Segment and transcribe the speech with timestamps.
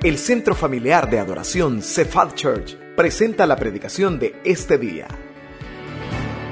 [0.00, 5.08] El Centro Familiar de Adoración Cephal Church presenta la predicación de este día.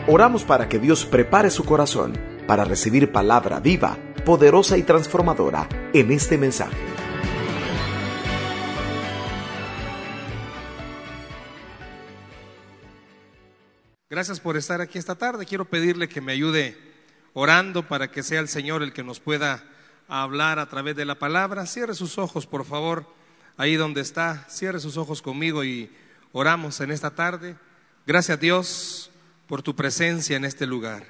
[0.08, 6.10] Oramos para que Dios prepare su corazón para recibir palabra viva, poderosa y transformadora en
[6.10, 6.76] este mensaje.
[14.10, 15.46] Gracias por estar aquí esta tarde.
[15.46, 16.76] Quiero pedirle que me ayude
[17.32, 19.62] orando para que sea el Señor el que nos pueda
[20.08, 21.64] hablar a través de la palabra.
[21.66, 23.06] Cierre sus ojos, por favor,
[23.56, 24.44] ahí donde está.
[24.48, 25.90] Cierre sus ojos conmigo y
[26.32, 27.56] oramos en esta tarde.
[28.06, 29.10] Gracias Dios
[29.46, 31.06] por tu presencia en este lugar.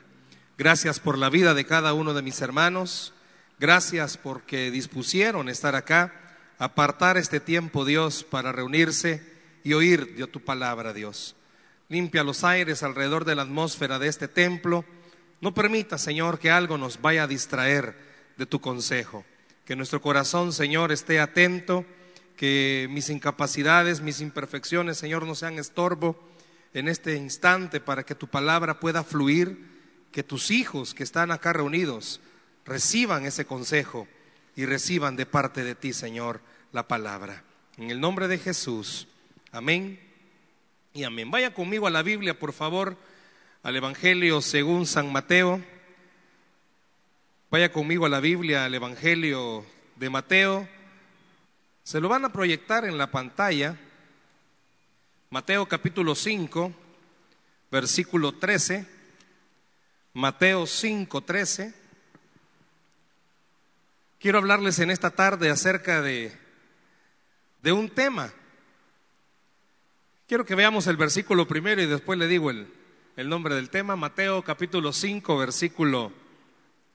[0.58, 3.12] Gracias por la vida de cada uno de mis hermanos.
[3.58, 6.12] Gracias porque dispusieron estar acá,
[6.58, 9.22] apartar este tiempo, Dios, para reunirse
[9.64, 11.36] y oír de tu palabra, Dios.
[11.88, 14.84] Limpia los aires alrededor de la atmósfera de este templo.
[15.40, 17.96] No permita, Señor, que algo nos vaya a distraer
[18.36, 19.24] de tu consejo.
[19.64, 21.84] Que nuestro corazón, Señor, esté atento,
[22.36, 26.16] que mis incapacidades, mis imperfecciones, Señor, no sean estorbo
[26.74, 29.58] en este instante para que tu palabra pueda fluir,
[30.12, 32.20] que tus hijos que están acá reunidos
[32.64, 34.06] reciban ese consejo
[34.54, 36.40] y reciban de parte de ti, Señor,
[36.72, 37.42] la palabra.
[37.78, 39.08] En el nombre de Jesús.
[39.52, 39.98] Amén
[40.92, 41.30] y amén.
[41.30, 42.96] Vaya conmigo a la Biblia, por favor,
[43.62, 45.62] al Evangelio según San Mateo.
[47.50, 49.64] Vaya conmigo a la Biblia, al Evangelio
[49.96, 50.75] de Mateo.
[51.86, 53.76] Se lo van a proyectar en la pantalla.
[55.30, 56.72] Mateo capítulo 5,
[57.70, 58.84] versículo 13.
[60.12, 61.74] Mateo 5, 13.
[64.18, 66.36] Quiero hablarles en esta tarde acerca de,
[67.62, 68.32] de un tema.
[70.26, 72.66] Quiero que veamos el versículo primero y después le digo el,
[73.16, 73.94] el nombre del tema.
[73.94, 76.12] Mateo capítulo 5, versículo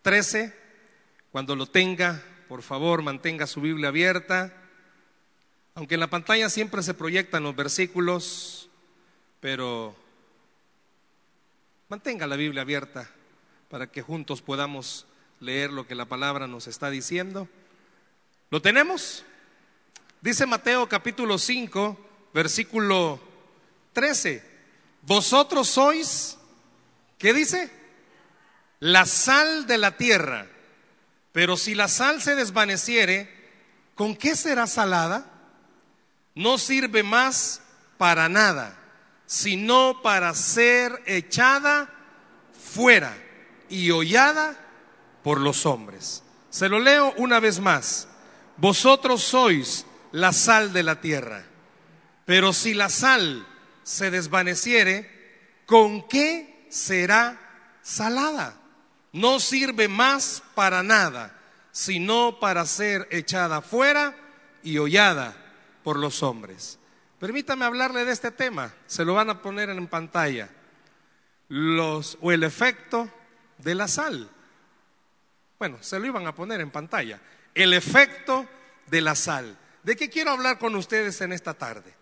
[0.01, 0.53] 13.
[1.31, 4.57] Cuando lo tenga, por favor, mantenga su Biblia abierta.
[5.73, 8.69] Aunque en la pantalla siempre se proyectan los versículos,
[9.39, 9.95] pero
[11.87, 13.09] mantenga la Biblia abierta
[13.69, 15.05] para que juntos podamos
[15.39, 17.47] leer lo que la palabra nos está diciendo.
[18.49, 19.23] ¿Lo tenemos?
[20.19, 21.97] Dice Mateo capítulo 5,
[22.33, 23.19] versículo
[23.93, 24.43] 13.
[25.03, 26.37] Vosotros sois,
[27.17, 27.71] ¿qué dice?
[28.79, 30.47] La sal de la tierra.
[31.31, 33.33] Pero si la sal se desvaneciere,
[33.95, 35.30] ¿con qué será salada?
[36.41, 37.61] No sirve más
[37.99, 38.75] para nada,
[39.27, 41.87] sino para ser echada
[42.73, 43.15] fuera
[43.69, 44.57] y hollada
[45.23, 46.23] por los hombres.
[46.49, 48.07] Se lo leo una vez más.
[48.57, 51.43] Vosotros sois la sal de la tierra.
[52.25, 53.45] Pero si la sal
[53.83, 57.39] se desvaneciere, ¿con qué será
[57.83, 58.55] salada?
[59.13, 61.39] No sirve más para nada,
[61.71, 64.15] sino para ser echada fuera
[64.63, 65.37] y hollada
[65.83, 66.79] por los hombres.
[67.19, 70.49] Permítame hablarle de este tema, se lo van a poner en pantalla.
[71.49, 73.09] Los, o el efecto
[73.57, 74.29] de la sal.
[75.59, 77.19] Bueno, se lo iban a poner en pantalla.
[77.53, 78.47] El efecto
[78.87, 79.57] de la sal.
[79.83, 81.93] ¿De qué quiero hablar con ustedes en esta tarde?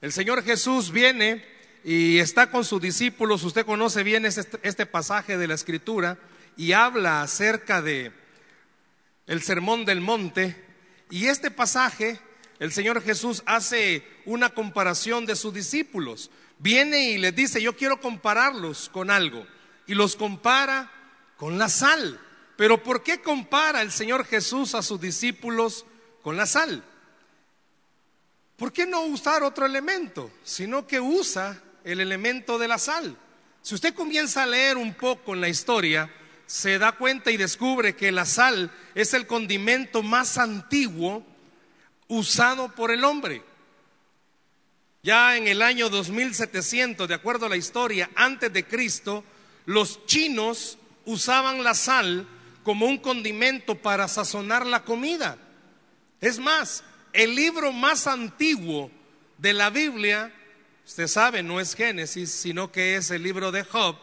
[0.00, 1.44] El Señor Jesús viene
[1.82, 3.42] y está con sus discípulos.
[3.42, 6.18] Usted conoce bien este, este pasaje de la Escritura
[6.56, 8.12] y habla acerca de
[9.26, 10.64] el sermón del monte.
[11.10, 12.20] Y este pasaje,
[12.58, 16.30] el Señor Jesús hace una comparación de sus discípulos.
[16.58, 19.46] Viene y les dice, yo quiero compararlos con algo.
[19.86, 20.90] Y los compara
[21.36, 22.20] con la sal.
[22.56, 25.86] Pero ¿por qué compara el Señor Jesús a sus discípulos
[26.22, 26.82] con la sal?
[28.56, 30.32] ¿Por qué no usar otro elemento?
[30.42, 33.16] Sino que usa el elemento de la sal.
[33.62, 36.10] Si usted comienza a leer un poco en la historia,
[36.46, 41.24] se da cuenta y descubre que la sal es el condimento más antiguo
[42.08, 43.42] usado por el hombre.
[45.02, 49.22] Ya en el año 2700, de acuerdo a la historia, antes de Cristo,
[49.64, 52.26] los chinos usaban la sal
[52.62, 55.38] como un condimento para sazonar la comida.
[56.20, 56.82] Es más,
[57.12, 58.90] el libro más antiguo
[59.38, 60.32] de la Biblia,
[60.86, 63.96] usted sabe, no es Génesis, sino que es el libro de Job.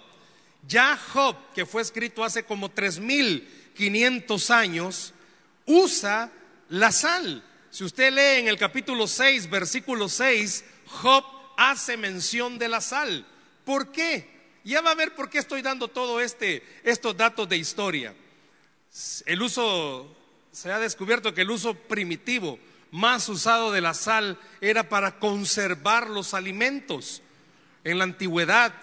[0.67, 5.13] Ya Job, que fue escrito hace como 3500 años,
[5.65, 6.31] usa
[6.69, 7.43] la sal.
[7.75, 11.25] Si usted lee en el capítulo 6, versículo 6, Job
[11.57, 13.27] hace mención de la sal.
[13.65, 14.53] ¿Por qué?
[14.63, 18.15] Ya va a ver por qué estoy dando todo este estos datos de historia.
[19.25, 20.09] El uso
[20.53, 22.59] se ha descubierto que el uso primitivo
[22.91, 27.21] más usado de la sal era para conservar los alimentos.
[27.83, 28.73] En la antigüedad,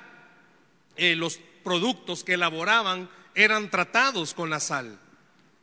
[0.96, 4.98] eh, los productos que elaboraban eran tratados con la sal.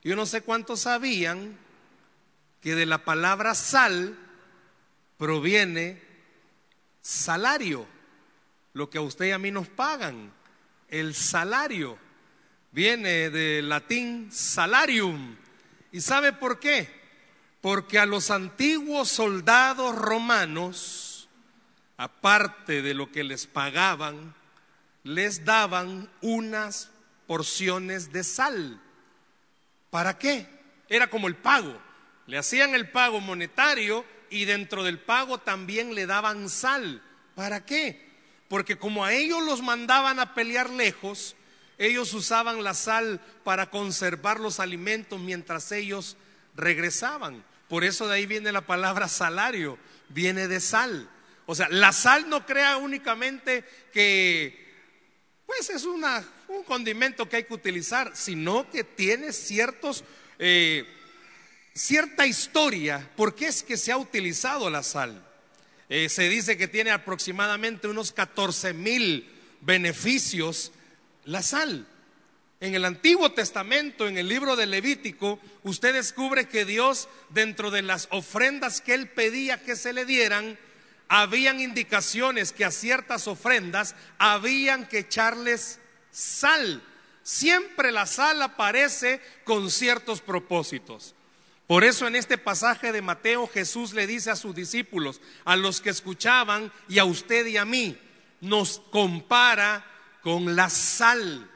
[0.03, 1.68] Yo no sé cuántos sabían
[2.61, 4.17] que de la palabra sal
[5.17, 6.01] proviene
[7.01, 7.87] salario,
[8.73, 10.31] lo que a usted y a mí nos pagan.
[10.87, 11.97] El salario
[12.71, 15.35] viene del latín salarium.
[15.91, 16.89] ¿Y sabe por qué?
[17.61, 21.29] Porque a los antiguos soldados romanos,
[21.97, 24.33] aparte de lo que les pagaban,
[25.03, 26.91] les daban unas
[27.27, 28.81] porciones de sal.
[29.89, 30.47] ¿Para qué?
[30.87, 31.88] Era como el pago.
[32.29, 37.01] Le hacían el pago monetario y dentro del pago también le daban sal.
[37.33, 38.07] ¿Para qué?
[38.47, 41.35] Porque como a ellos los mandaban a pelear lejos,
[41.79, 46.17] ellos usaban la sal para conservar los alimentos mientras ellos
[46.55, 47.43] regresaban.
[47.67, 49.79] Por eso de ahí viene la palabra salario,
[50.09, 51.09] viene de sal.
[51.47, 54.71] O sea, la sal no crea únicamente que,
[55.47, 56.03] pues es un
[56.67, 60.03] condimento que hay que utilizar, sino que tiene ciertos,
[60.37, 60.85] eh,
[61.79, 65.25] cierta historia, por qué es que se ha utilizado la sal.
[65.87, 69.31] Eh, se dice que tiene aproximadamente unos 14 mil
[69.61, 70.73] beneficios
[71.23, 71.87] la sal.
[72.59, 77.81] En el Antiguo Testamento, en el libro de Levítico, usted descubre que Dios, dentro de
[77.81, 80.59] las ofrendas que él pedía que se le dieran,
[81.07, 85.79] habían indicaciones que a ciertas ofrendas habían que echarles
[86.11, 86.83] sal.
[87.23, 91.15] Siempre la sal aparece con ciertos propósitos.
[91.69, 95.81] Por eso en este pasaje de Mateo Jesús le dice a sus discípulos, a los
[95.81, 97.95] que escuchaban y a usted y a mí,
[98.41, 99.85] nos compara
[100.23, 101.47] con la sal,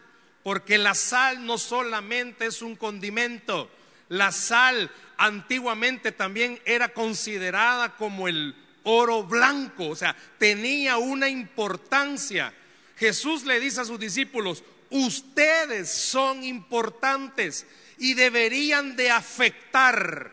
[0.44, 3.72] porque la sal no solamente es un condimento,
[4.08, 12.54] la sal antiguamente también era considerada como el oro blanco, o sea, tenía una importancia.
[12.98, 14.64] Jesús le dice a sus discípulos,
[14.94, 17.66] ustedes son importantes
[17.98, 20.32] y deberían de afectar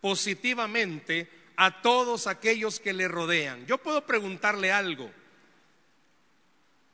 [0.00, 3.66] positivamente a todos aquellos que le rodean.
[3.66, 5.10] Yo puedo preguntarle algo.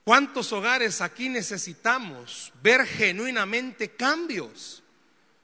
[0.04, 4.82] ¿Cuántos hogares aquí necesitamos ver genuinamente cambios?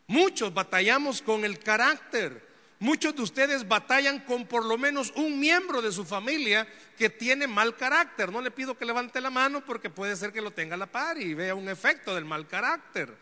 [0.06, 2.50] Muchos batallamos con el carácter.
[2.81, 6.67] Muchos de ustedes batallan con por lo menos un miembro de su familia
[6.97, 8.32] que tiene mal carácter.
[8.32, 10.87] No le pido que levante la mano porque puede ser que lo tenga a la
[10.87, 13.15] par y vea un efecto del mal carácter.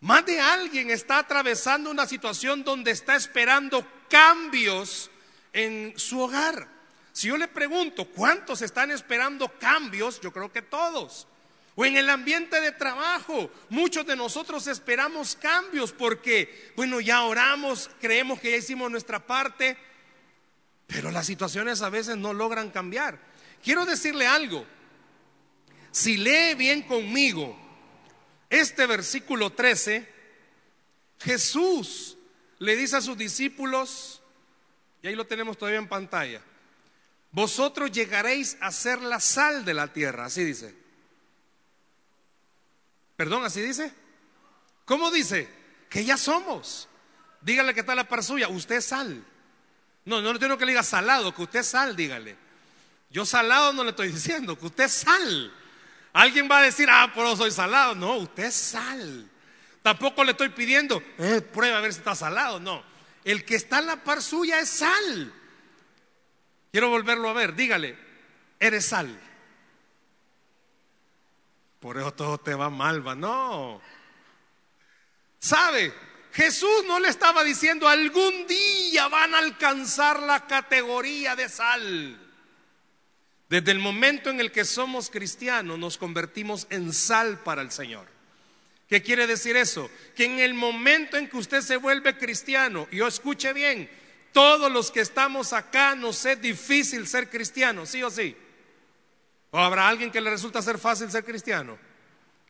[0.00, 5.10] Más de alguien está atravesando una situación donde está esperando cambios
[5.52, 6.68] en su hogar.
[7.12, 11.26] Si yo le pregunto cuántos están esperando cambios, yo creo que todos.
[11.80, 17.88] O en el ambiente de trabajo, muchos de nosotros esperamos cambios porque, bueno, ya oramos,
[18.00, 19.78] creemos que ya hicimos nuestra parte,
[20.88, 23.20] pero las situaciones a veces no logran cambiar.
[23.62, 24.66] Quiero decirle algo,
[25.92, 27.56] si lee bien conmigo
[28.50, 30.04] este versículo 13,
[31.20, 32.18] Jesús
[32.58, 34.20] le dice a sus discípulos,
[35.00, 36.42] y ahí lo tenemos todavía en pantalla,
[37.30, 40.77] vosotros llegaréis a ser la sal de la tierra, así dice.
[43.18, 43.92] Perdón, así dice.
[44.84, 45.48] ¿Cómo dice?
[45.90, 46.88] Que ya somos.
[47.40, 49.24] Dígale que está la par suya, usted es sal.
[50.04, 52.36] No, no le tengo que le diga salado, que usted es sal, dígale.
[53.10, 55.52] Yo salado no le estoy diciendo, que usted es sal.
[56.12, 57.96] Alguien va a decir, ah, pero soy salado.
[57.96, 59.28] No, usted es sal.
[59.82, 62.60] Tampoco le estoy pidiendo, eh, prueba a ver si está salado.
[62.60, 62.84] No,
[63.24, 65.34] el que está en la par suya es sal.
[66.70, 67.98] Quiero volverlo a ver, dígale,
[68.60, 69.20] eres sal.
[71.80, 73.14] Por eso todo te va mal, va.
[73.14, 73.80] No.
[75.38, 75.92] ¿Sabe?
[76.32, 82.18] Jesús no le estaba diciendo algún día van a alcanzar la categoría de sal.
[83.48, 88.06] Desde el momento en el que somos cristianos nos convertimos en sal para el Señor.
[88.88, 89.90] ¿Qué quiere decir eso?
[90.14, 93.90] Que en el momento en que usted se vuelve cristiano, y yo escuche bien,
[94.32, 98.36] todos los que estamos acá nos es difícil ser cristiano, sí o sí.
[99.50, 101.78] ¿O habrá alguien que le resulta ser fácil ser cristiano?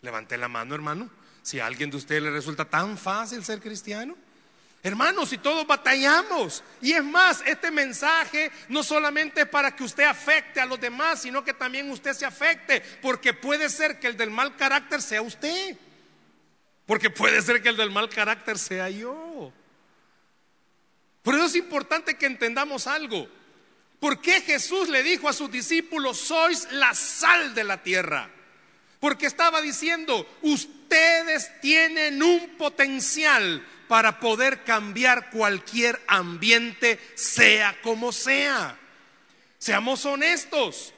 [0.00, 1.10] Levante la mano, hermano.
[1.42, 4.16] Si a alguien de ustedes le resulta tan fácil ser cristiano.
[4.82, 6.62] Hermanos, si todos batallamos.
[6.80, 11.22] Y es más, este mensaje no solamente es para que usted afecte a los demás,
[11.22, 12.80] sino que también usted se afecte.
[13.02, 15.76] Porque puede ser que el del mal carácter sea usted.
[16.86, 19.52] Porque puede ser que el del mal carácter sea yo.
[21.22, 23.28] Por eso es importante que entendamos algo.
[24.00, 28.30] ¿Por qué Jesús le dijo a sus discípulos, sois la sal de la tierra?
[29.00, 38.76] Porque estaba diciendo, ustedes tienen un potencial para poder cambiar cualquier ambiente, sea como sea.
[39.58, 40.92] Seamos honestos.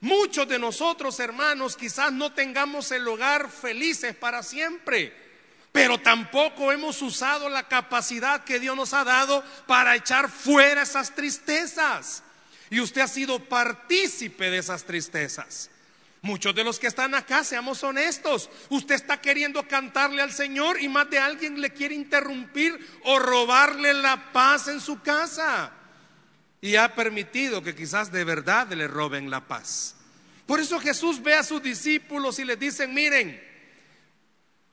[0.00, 5.24] Muchos de nosotros, hermanos, quizás no tengamos el hogar felices para siempre.
[5.72, 11.16] pero tampoco hemos usado la capacidad que Dios nos ha dado para echar fuera esas
[11.16, 12.22] tristezas.
[12.74, 15.70] Y usted ha sido partícipe de esas tristezas.
[16.22, 20.88] Muchos de los que están acá, seamos honestos, usted está queriendo cantarle al Señor y
[20.88, 25.70] más de alguien le quiere interrumpir o robarle la paz en su casa.
[26.60, 29.94] Y ha permitido que quizás de verdad le roben la paz.
[30.44, 33.40] Por eso Jesús ve a sus discípulos y les dicen, miren,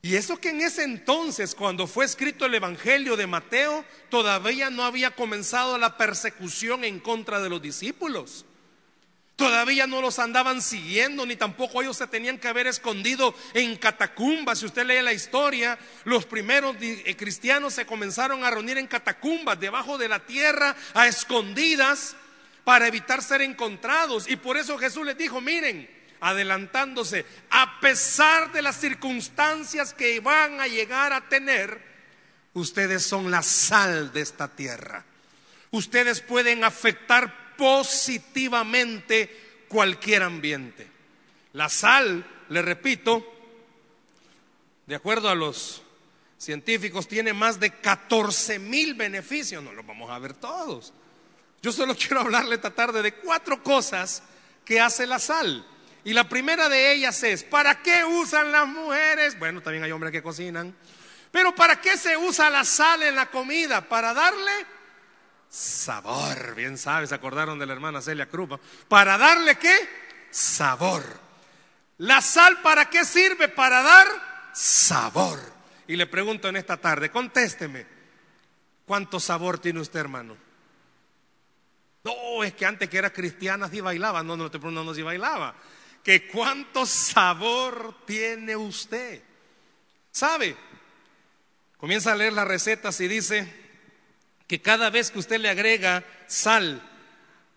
[0.03, 4.83] y eso que en ese entonces, cuando fue escrito el Evangelio de Mateo, todavía no
[4.83, 8.45] había comenzado la persecución en contra de los discípulos.
[9.35, 14.59] Todavía no los andaban siguiendo, ni tampoco ellos se tenían que haber escondido en catacumbas.
[14.59, 19.59] Si usted lee la historia, los primeros eh, cristianos se comenzaron a reunir en catacumbas,
[19.59, 22.15] debajo de la tierra, a escondidas,
[22.63, 24.29] para evitar ser encontrados.
[24.29, 25.89] Y por eso Jesús les dijo, miren,
[26.21, 31.81] adelantándose, a pesar de las circunstancias que van a llegar a tener,
[32.53, 35.03] ustedes son la sal de esta tierra.
[35.71, 40.87] Ustedes pueden afectar positivamente cualquier ambiente.
[41.53, 43.25] La sal, le repito,
[44.85, 45.81] de acuerdo a los
[46.37, 49.63] científicos, tiene más de 14 mil beneficios.
[49.63, 50.93] No los vamos a ver todos.
[51.61, 54.21] Yo solo quiero hablarle esta tarde de cuatro cosas
[54.63, 55.65] que hace la sal.
[56.03, 59.37] Y la primera de ellas es, ¿para qué usan las mujeres?
[59.37, 60.75] Bueno, también hay hombres que cocinan.
[61.31, 63.87] Pero ¿para qué se usa la sal en la comida?
[63.87, 64.51] Para darle
[65.49, 66.55] sabor.
[66.55, 68.59] Bien sabes, acordaron de la hermana Celia Cruz.
[68.87, 69.89] ¿Para darle qué?
[70.31, 71.03] Sabor.
[71.99, 73.47] ¿La sal para qué sirve?
[73.47, 74.07] Para dar
[74.53, 75.39] sabor.
[75.87, 77.85] Y le pregunto en esta tarde, contésteme,
[78.85, 80.35] ¿cuánto sabor tiene usted, hermano?
[82.03, 84.23] No, es que antes que era cristiana sí bailaba.
[84.23, 85.53] No, no te pregunto, no, si bailaba.
[86.03, 89.21] Que cuánto sabor tiene usted.
[90.11, 90.55] ¿Sabe?
[91.77, 93.61] Comienza a leer las recetas y dice,
[94.51, 96.81] que cada vez que usted le agrega sal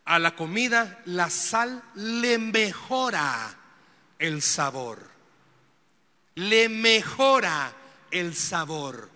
[0.04, 3.56] a la comida, la sal le mejora
[4.20, 5.10] el sabor.
[6.36, 7.72] Le mejora
[8.12, 9.10] el sabor.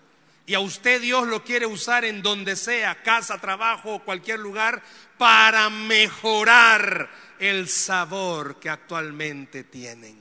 [0.45, 4.83] Y a usted Dios lo quiere usar en donde sea, casa, trabajo o cualquier lugar,
[5.17, 7.09] para mejorar
[7.39, 10.17] el sabor que actualmente tienen.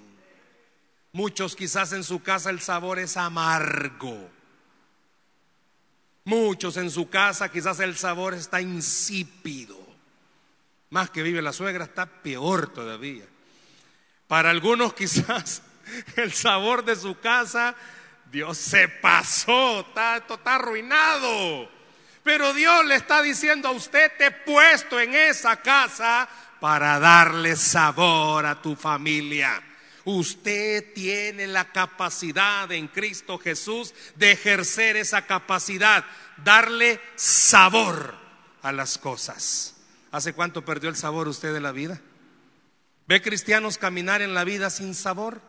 [1.13, 4.31] Muchos quizás en su casa el sabor es amargo.
[6.25, 9.77] Muchos en su casa quizás el sabor está insípido.
[10.91, 13.25] Más que vive la suegra está peor todavía.
[14.27, 15.63] Para algunos quizás
[16.17, 17.75] el sabor de su casa,
[18.31, 21.71] Dios se pasó, está, está arruinado.
[22.23, 26.29] Pero Dios le está diciendo a usted, te he puesto en esa casa
[26.61, 29.63] para darle sabor a tu familia.
[30.05, 36.05] Usted tiene la capacidad en Cristo Jesús de ejercer esa capacidad,
[36.39, 38.15] darle sabor
[38.63, 39.77] a las cosas.
[40.11, 42.01] ¿Hace cuánto perdió el sabor usted de la vida?
[43.07, 45.41] ¿Ve cristianos caminar en la vida sin sabor?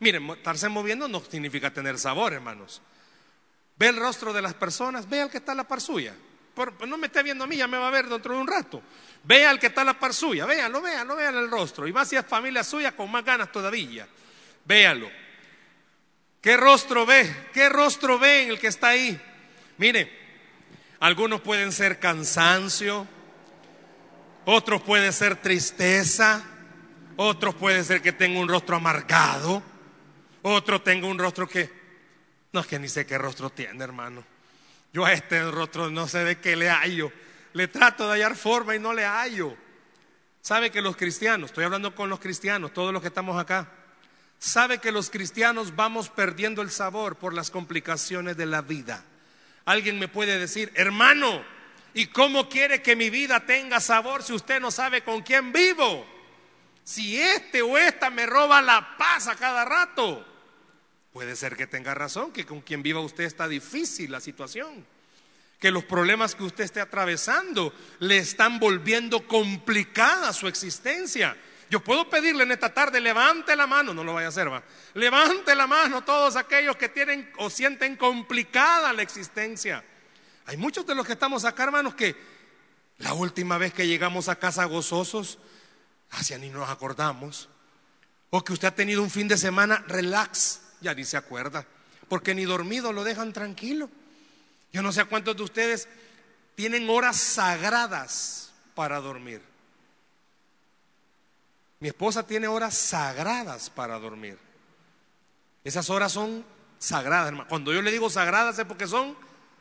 [0.00, 2.82] Miren, estarse moviendo no significa tener sabor, hermanos.
[3.76, 6.14] Ve el rostro de las personas, ve al que está la par suya.
[6.86, 8.82] No me esté viendo a mí, ya me va a ver dentro de un rato.
[9.24, 11.86] Vea al que está a la par suya, véalo, véalo, véalo el rostro.
[11.86, 14.06] Y va hacia familia suya con más ganas todavía.
[14.64, 15.10] Véalo.
[16.40, 17.48] ¿Qué rostro ve?
[17.52, 19.20] ¿Qué rostro ve en el que está ahí?
[19.78, 20.10] Mire,
[21.00, 23.06] algunos pueden ser cansancio,
[24.44, 26.42] otros pueden ser tristeza,
[27.16, 29.62] otros pueden ser que tenga un rostro amargado,
[30.42, 31.84] otro tenga un rostro que...
[32.52, 34.35] No es que ni sé qué rostro tiene, hermano.
[34.96, 37.12] Yo a este rostro no sé de qué le hallo
[37.52, 39.54] le trato de hallar forma y no le hallo.
[40.40, 43.70] ¿Sabe que los cristianos, estoy hablando con los cristianos, todos los que estamos acá,
[44.38, 49.04] sabe que los cristianos vamos perdiendo el sabor por las complicaciones de la vida?
[49.66, 51.44] Alguien me puede decir, hermano,
[51.92, 56.06] ¿y cómo quiere que mi vida tenga sabor si usted no sabe con quién vivo?
[56.84, 60.26] Si este o esta me roba la paz a cada rato.
[61.16, 64.84] Puede ser que tenga razón, que con quien viva usted está difícil la situación
[65.58, 71.34] que los problemas que usted esté atravesando le están volviendo complicada su existencia.
[71.70, 74.62] Yo puedo pedirle en esta tarde, levante la mano, no lo vaya a hacer, va.
[74.92, 79.82] Levante la mano todos aquellos que tienen o sienten complicada la existencia.
[80.44, 82.14] Hay muchos de los que estamos acá, hermanos, que
[82.98, 85.38] la última vez que llegamos a casa gozosos,
[86.10, 87.48] hacia ni nos acordamos.
[88.28, 91.66] O que usted ha tenido un fin de semana relax, ya ni se acuerda,
[92.08, 93.90] porque ni dormido lo dejan tranquilo.
[94.72, 95.88] Yo no sé cuántos de ustedes
[96.54, 99.42] tienen horas sagradas para dormir.
[101.80, 104.38] Mi esposa tiene horas sagradas para dormir.
[105.64, 106.44] Esas horas son
[106.78, 107.48] Sagradas, hermano.
[107.48, 109.16] Cuando yo le digo sagradas es porque son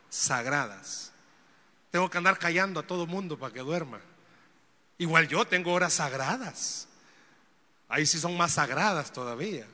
[0.10, 1.12] sagradas.
[1.92, 4.00] Tengo que andar callando a todo mundo para que duerma.
[4.98, 6.88] Igual yo tengo horas sagradas.
[7.88, 9.66] Ahí sí son más sagradas todavía.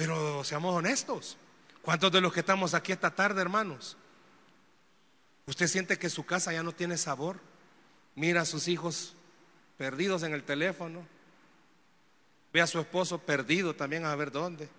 [0.00, 1.36] Pero seamos honestos.
[1.82, 3.98] ¿Cuántos de los que estamos aquí esta tarde, hermanos?
[5.44, 7.38] ¿Usted siente que su casa ya no tiene sabor?
[8.14, 9.12] Mira a sus hijos
[9.76, 11.06] perdidos en el teléfono.
[12.50, 14.70] Ve a su esposo perdido también a ver dónde.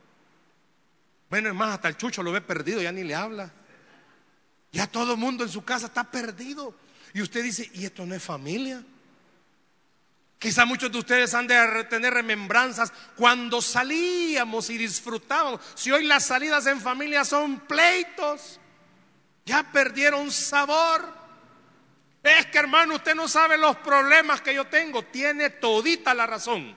[1.29, 3.51] Bueno, es más, hasta el chucho lo ve perdido, ya ni le habla.
[4.71, 6.73] Ya todo el mundo en su casa está perdido.
[7.13, 8.83] Y usted dice, ¿y esto no es familia?
[10.41, 15.61] Quizá muchos de ustedes han de tener remembranzas cuando salíamos y disfrutábamos.
[15.75, 18.59] Si hoy las salidas en familia son pleitos,
[19.45, 21.07] ya perdieron sabor.
[22.23, 25.03] Es que hermano, usted no sabe los problemas que yo tengo.
[25.03, 26.75] Tiene todita la razón.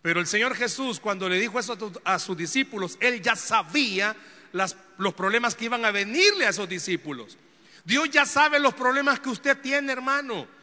[0.00, 4.14] Pero el Señor Jesús, cuando le dijo eso a, sus discípulos, Él ya sabía
[4.52, 7.38] los problemas que iban a venirle a esos discípulos.
[7.84, 10.57] Dios ya sabe los problemas que usted tiene, hermano.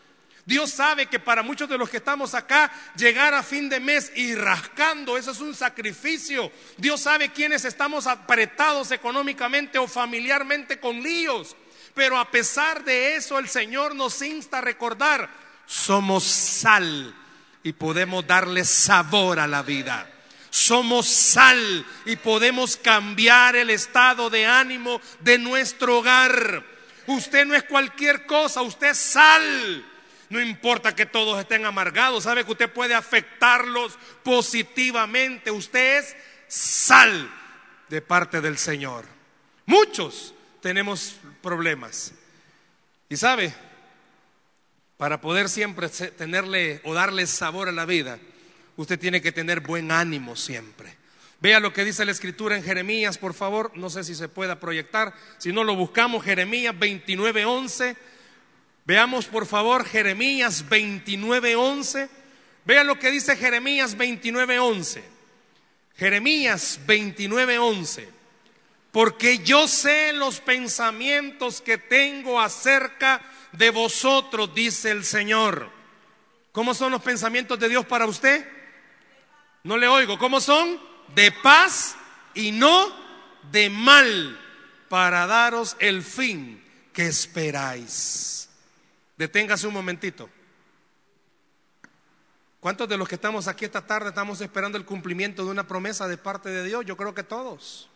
[0.45, 4.11] Dios sabe que para muchos de los que estamos acá, llegar a fin de mes
[4.15, 6.51] y rascando, eso es un sacrificio.
[6.77, 11.55] Dios sabe quiénes estamos apretados económicamente o familiarmente con líos.
[11.95, 15.27] Pero a pesar de eso, el Señor nos insta a recordar,
[15.65, 17.15] somos sal
[17.63, 20.07] y podemos darle sabor a la vida.
[20.51, 26.63] Somos sal y podemos cambiar el estado de ánimo de nuestro hogar.
[27.07, 29.85] Usted no es cualquier cosa, usted es sal.
[30.35, 35.49] No importa que todos estén amargados, sabe que usted puede afectarlos positivamente.
[35.49, 36.15] Usted es
[36.49, 37.31] sal
[37.87, 39.05] de parte del Señor.
[39.65, 42.11] Muchos tenemos problemas.
[43.07, 43.53] Y sabe,
[44.97, 48.19] para poder siempre tenerle o darle sabor a la vida,
[48.75, 50.97] usted tiene que tener buen ánimo siempre.
[51.39, 53.71] Vea lo que dice la escritura en Jeremías, por favor.
[53.75, 55.13] No sé si se pueda proyectar.
[55.37, 57.95] Si no lo buscamos, Jeremías 29:11.
[58.85, 62.09] Veamos, por favor, Jeremías 29:11.
[62.65, 65.03] Vea lo que dice Jeremías 29:11.
[65.97, 68.15] Jeremías 29:11
[68.95, 73.21] porque yo sé los pensamientos que tengo acerca
[73.51, 75.69] de vosotros, dice el Señor.
[76.53, 78.47] ¿Cómo son los pensamientos de Dios para usted?
[79.63, 80.17] No le oigo.
[80.17, 80.79] ¿Cómo son?
[81.13, 81.97] De paz
[82.35, 82.95] y no
[83.51, 84.39] de mal,
[84.87, 88.44] para daros el fin que esperáis.
[89.17, 90.29] Deténgase un momentito.
[92.59, 96.07] ¿Cuántos de los que estamos aquí esta tarde estamos esperando el cumplimiento de una promesa
[96.07, 96.83] de parte de Dios?
[96.85, 97.89] Yo creo que todos.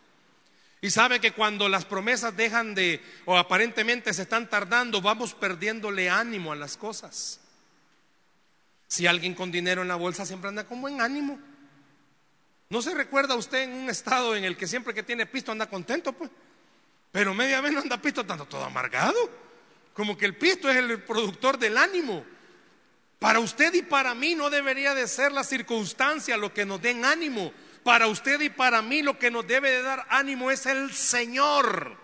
[0.82, 6.10] Y sabe que cuando las promesas dejan de, o aparentemente se están tardando, vamos perdiéndole
[6.10, 7.40] ánimo a las cosas.
[8.88, 11.40] Si alguien con dinero en la bolsa siempre anda con buen ánimo.
[12.70, 15.68] ¿No se recuerda usted en un estado en el que siempre que tiene pisto anda
[15.68, 16.30] contento, pues?
[17.12, 19.49] Pero media vez no anda pisto, tanto todo amargado.
[20.00, 22.26] Como que el pisto es el productor del ánimo.
[23.20, 27.04] Para usted y para mí no debería de ser la circunstancia lo que nos den
[27.04, 27.52] ánimo
[27.84, 31.98] para usted y para mí lo que nos debe de dar ánimo es el Señor.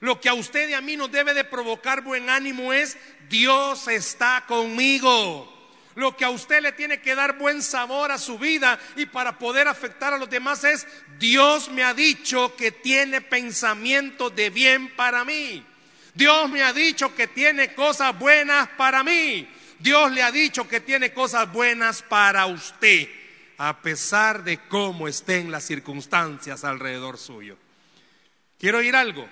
[0.00, 2.96] Lo que a usted y a mí nos debe de provocar buen ánimo es
[3.28, 5.52] Dios está conmigo.
[5.96, 9.38] Lo que a usted le tiene que dar buen sabor a su vida y para
[9.38, 10.86] poder afectar a los demás es
[11.18, 15.62] Dios me ha dicho que tiene pensamiento de bien para mí.
[16.14, 19.48] Dios me ha dicho que tiene cosas buenas para mí.
[19.78, 23.08] Dios le ha dicho que tiene cosas buenas para usted
[23.58, 27.56] a pesar de cómo estén las circunstancias alrededor suyo.
[28.58, 29.28] Quiero oír algo.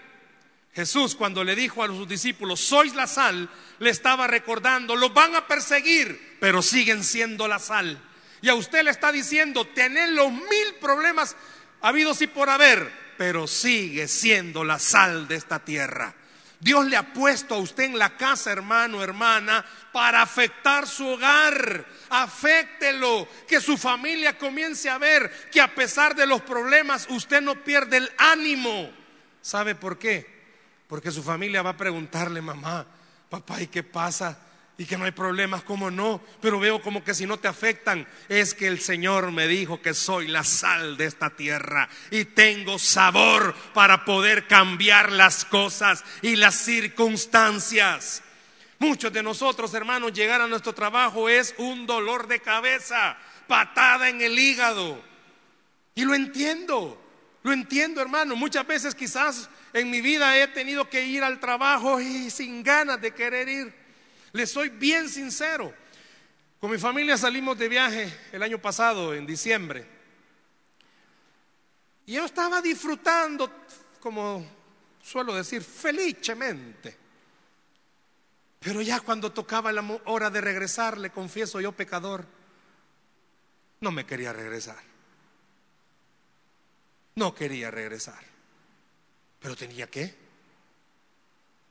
[0.74, 5.34] Jesús cuando le dijo a sus discípulos, sois la sal, le estaba recordando, los van
[5.34, 8.00] a perseguir, pero siguen siendo la sal.
[8.40, 11.36] Y a usted le está diciendo, tened los mil problemas
[11.82, 16.14] habidos y por haber, pero sigue siendo la sal de esta tierra.
[16.62, 21.84] Dios le ha puesto a usted en la casa, hermano, hermana, para afectar su hogar.
[22.08, 27.56] Aféctelo, que su familia comience a ver que a pesar de los problemas usted no
[27.64, 28.92] pierde el ánimo.
[29.40, 30.24] ¿Sabe por qué?
[30.86, 32.86] Porque su familia va a preguntarle, mamá,
[33.28, 34.38] papá, ¿y qué pasa?
[34.78, 38.06] Y que no hay problemas, como no, pero veo como que si no te afectan,
[38.28, 42.78] es que el Señor me dijo que soy la sal de esta tierra y tengo
[42.78, 48.22] sabor para poder cambiar las cosas y las circunstancias.
[48.78, 54.20] Muchos de nosotros, hermanos, llegar a nuestro trabajo es un dolor de cabeza, patada en
[54.20, 55.00] el hígado.
[55.94, 57.00] Y lo entiendo,
[57.42, 58.34] lo entiendo, hermano.
[58.34, 63.00] Muchas veces quizás en mi vida he tenido que ir al trabajo y sin ganas
[63.00, 63.81] de querer ir.
[64.32, 65.74] Les soy bien sincero.
[66.60, 69.86] Con mi familia salimos de viaje el año pasado, en diciembre.
[72.06, 73.50] Y yo estaba disfrutando,
[74.00, 74.46] como
[75.02, 76.96] suelo decir, felicemente.
[78.60, 82.26] Pero ya cuando tocaba la hora de regresar, le confieso yo pecador,
[83.80, 84.78] no me quería regresar.
[87.16, 88.22] No quería regresar.
[89.40, 90.14] Pero tenía que.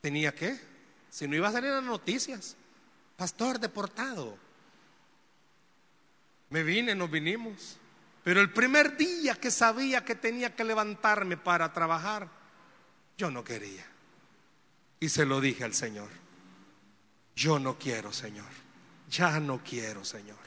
[0.01, 0.70] Tenía que.
[1.11, 2.55] Si no iba a salir en las noticias.
[3.17, 4.35] Pastor deportado.
[6.49, 7.77] Me vine, nos vinimos.
[8.23, 12.29] Pero el primer día que sabía que tenía que levantarme para trabajar,
[13.17, 13.85] yo no quería.
[14.99, 16.09] Y se lo dije al Señor.
[17.35, 18.49] Yo no quiero, Señor.
[19.09, 20.37] Ya no quiero, Señor.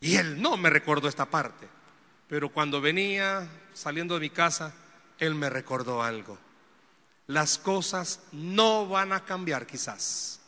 [0.00, 1.68] Y Él no me recordó esta parte.
[2.28, 4.74] Pero cuando venía saliendo de mi casa,
[5.18, 6.38] Él me recordó algo.
[7.28, 10.40] Las cosas no van a cambiar quizás,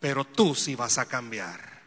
[0.00, 1.80] pero tú sí vas a cambiar.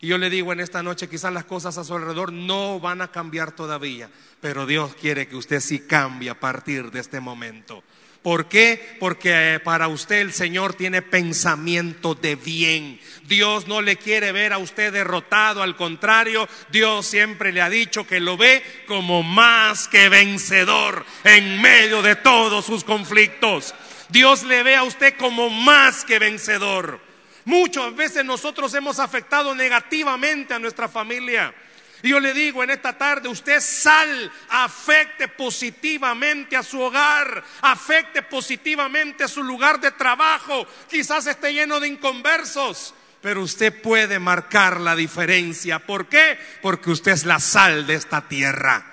[0.00, 3.00] Y yo le digo en esta noche, quizás las cosas a su alrededor no van
[3.00, 7.82] a cambiar todavía, pero Dios quiere que usted sí cambie a partir de este momento.
[8.22, 8.96] ¿Por qué?
[8.98, 13.00] Porque eh, para usted el Señor tiene pensamiento de bien.
[13.28, 18.06] Dios no le quiere ver a usted derrotado, al contrario, Dios siempre le ha dicho
[18.06, 23.74] que lo ve como más que vencedor en medio de todos sus conflictos.
[24.08, 27.00] Dios le ve a usted como más que vencedor.
[27.44, 31.54] Muchas veces nosotros hemos afectado negativamente a nuestra familia.
[32.02, 38.22] Y yo le digo en esta tarde, usted sal, afecte positivamente a su hogar, afecte
[38.22, 40.66] positivamente a su lugar de trabajo.
[40.88, 45.80] Quizás esté lleno de inconversos, pero usted puede marcar la diferencia.
[45.80, 46.38] ¿Por qué?
[46.62, 48.86] Porque usted es la sal de esta tierra.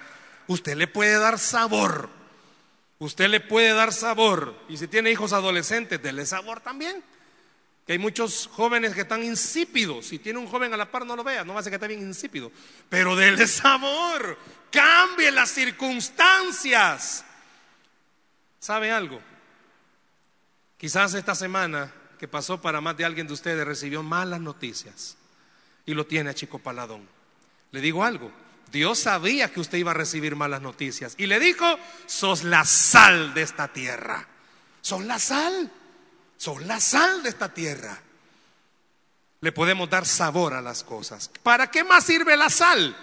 [0.48, 2.10] Usted le puede dar sabor.
[2.98, 4.56] Usted le puede dar sabor.
[4.70, 7.04] Y si tiene hijos adolescentes, dele sabor también.
[7.86, 10.08] Que hay muchos jóvenes que están insípidos.
[10.08, 11.76] Si tiene un joven a la par, no lo vea, no va a ser que
[11.76, 12.52] esté bien insípido.
[12.89, 14.38] Pero déle sabor,
[14.71, 17.24] cambie las circunstancias.
[18.60, 19.21] ¿Sabe algo?
[20.78, 25.17] Quizás esta semana que pasó para más de alguien de ustedes recibió malas noticias
[25.86, 27.08] y lo tiene a Chico Paladón.
[27.71, 28.32] Le digo algo,
[28.71, 31.65] Dios sabía que usted iba a recibir malas noticias y le dijo,
[32.08, 34.28] sos la sal de esta tierra,
[34.82, 35.71] sos la sal.
[36.38, 38.00] Son la sal de esta tierra.
[39.41, 41.30] Le podemos dar sabor a las cosas.
[41.43, 42.95] ¿Para qué más sirve la sal?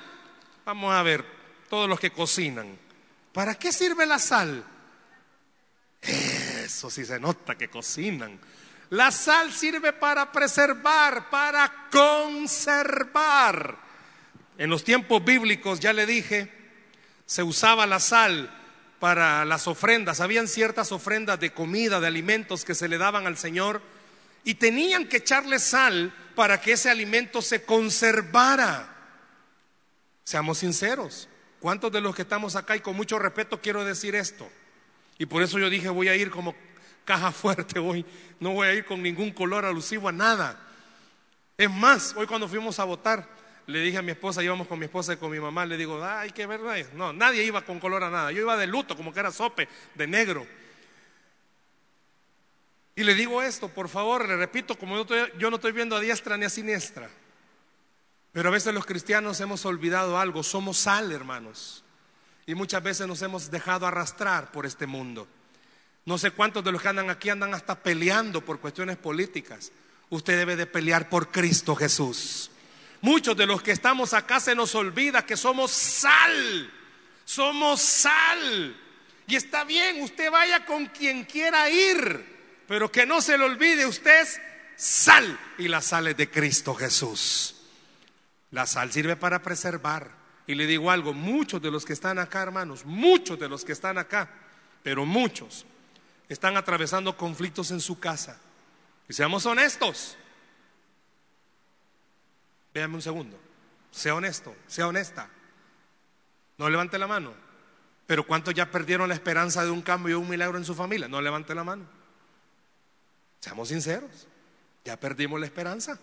[0.64, 1.24] Vamos a ver,
[1.68, 2.78] todos los que cocinan.
[3.32, 4.64] ¿Para qué sirve la sal?
[6.00, 8.38] Eso sí se nota que cocinan.
[8.90, 13.78] La sal sirve para preservar, para conservar.
[14.58, 16.52] En los tiempos bíblicos, ya le dije,
[17.24, 18.61] se usaba la sal
[19.02, 20.20] para las ofrendas.
[20.20, 23.82] Habían ciertas ofrendas de comida, de alimentos que se le daban al Señor
[24.44, 28.94] y tenían que echarle sal para que ese alimento se conservara.
[30.22, 34.48] Seamos sinceros, ¿cuántos de los que estamos acá y con mucho respeto quiero decir esto?
[35.18, 36.54] Y por eso yo dije voy a ir como
[37.04, 38.06] caja fuerte hoy,
[38.38, 40.60] no voy a ir con ningún color alusivo a nada.
[41.58, 43.28] Es más, hoy cuando fuimos a votar,
[43.66, 46.04] le dije a mi esposa, íbamos con mi esposa y con mi mamá, le digo,
[46.04, 46.60] hay que ver,
[46.94, 49.68] no, nadie iba con color a nada, yo iba de luto, como que era sope,
[49.94, 50.46] de negro.
[52.94, 56.00] Y le digo esto, por favor, le repito, como yo, yo no estoy viendo a
[56.00, 57.08] diestra ni a siniestra,
[58.32, 61.84] pero a veces los cristianos hemos olvidado algo, somos sal, hermanos,
[62.46, 65.28] y muchas veces nos hemos dejado arrastrar por este mundo.
[66.04, 69.70] No sé cuántos de los que andan aquí andan hasta peleando por cuestiones políticas.
[70.10, 72.50] Usted debe de pelear por Cristo Jesús.
[73.02, 76.72] Muchos de los que estamos acá se nos olvida que somos sal.
[77.24, 78.76] Somos sal.
[79.26, 83.86] Y está bien, usted vaya con quien quiera ir, pero que no se le olvide,
[83.86, 84.40] usted es
[84.76, 85.38] sal.
[85.58, 87.56] Y la sal es de Cristo Jesús.
[88.52, 90.10] La sal sirve para preservar.
[90.46, 93.72] Y le digo algo, muchos de los que están acá, hermanos, muchos de los que
[93.72, 94.28] están acá,
[94.82, 95.64] pero muchos,
[96.28, 98.38] están atravesando conflictos en su casa.
[99.08, 100.16] Y seamos honestos,
[102.74, 103.38] Véame un segundo.
[103.90, 105.28] Sea honesto, sea honesta.
[106.58, 107.34] No levante la mano.
[108.06, 111.08] Pero ¿cuántos ya perdieron la esperanza de un cambio y un milagro en su familia?
[111.08, 111.84] No levante la mano.
[113.40, 114.26] Seamos sinceros.
[114.84, 115.98] Ya perdimos la esperanza.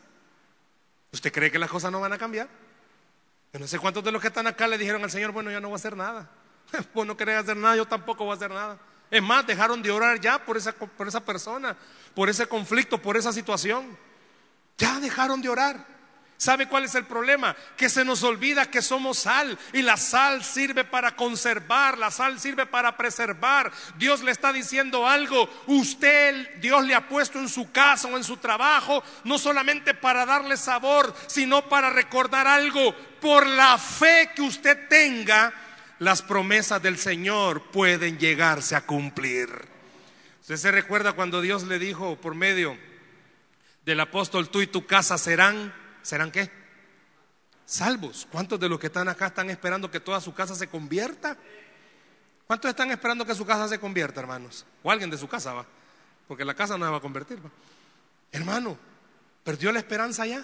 [1.11, 2.47] ¿Usted cree que las cosas no van a cambiar?
[3.51, 5.59] Yo no sé cuántos de los que están acá le dijeron al Señor, bueno, yo
[5.59, 6.29] no voy a hacer nada.
[6.93, 8.77] Vos no querés hacer nada, yo tampoco voy a hacer nada.
[9.09, 11.75] Es más, dejaron de orar ya por esa, por esa persona,
[12.13, 13.97] por ese conflicto, por esa situación.
[14.77, 15.98] Ya dejaron de orar.
[16.39, 17.53] ¿Sabe cuál es el problema?
[17.75, 22.39] Que se nos olvida que somos sal y la sal sirve para conservar, la sal
[22.39, 23.69] sirve para preservar.
[23.97, 28.23] Dios le está diciendo algo, usted, Dios le ha puesto en su casa o en
[28.23, 32.95] su trabajo, no solamente para darle sabor, sino para recordar algo.
[33.19, 35.51] Por la fe que usted tenga,
[35.99, 39.49] las promesas del Señor pueden llegarse a cumplir.
[40.39, 42.77] Usted se recuerda cuando Dios le dijo por medio
[43.83, 46.49] del apóstol, tú y tu casa serán, ¿serán qué?
[47.65, 48.27] Salvos.
[48.31, 51.37] ¿Cuántos de los que están acá están esperando que toda su casa se convierta?
[52.47, 54.65] ¿Cuántos están esperando que su casa se convierta, hermanos?
[54.81, 55.65] O alguien de su casa va,
[56.27, 57.39] porque la casa no se va a convertir.
[58.31, 58.77] Hermano,
[59.43, 60.43] ¿perdió la esperanza ya?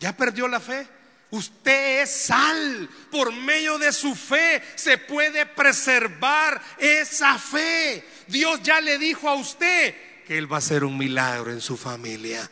[0.00, 0.88] ¿Ya perdió la fe?
[1.30, 2.88] Usted es sal.
[3.10, 8.04] Por medio de su fe se puede preservar esa fe.
[8.26, 11.76] Dios ya le dijo a usted que Él va a hacer un milagro en su
[11.76, 12.50] familia.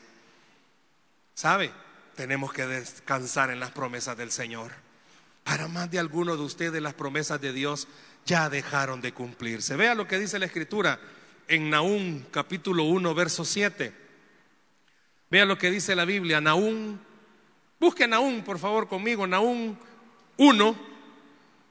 [1.35, 1.73] ¿Sabe?
[2.23, 4.71] Tenemos que descansar en las promesas del Señor.
[5.43, 7.89] Para más de alguno de ustedes las promesas de Dios
[8.25, 9.75] ya dejaron de cumplirse.
[9.75, 11.01] Vea lo que dice la Escritura
[11.49, 13.93] en Nahum capítulo 1, verso 7.
[15.31, 16.97] Vea lo que dice la Biblia, Nahum
[17.81, 19.77] Busquen Nahum, por favor, conmigo, Nahum
[20.37, 20.77] 1,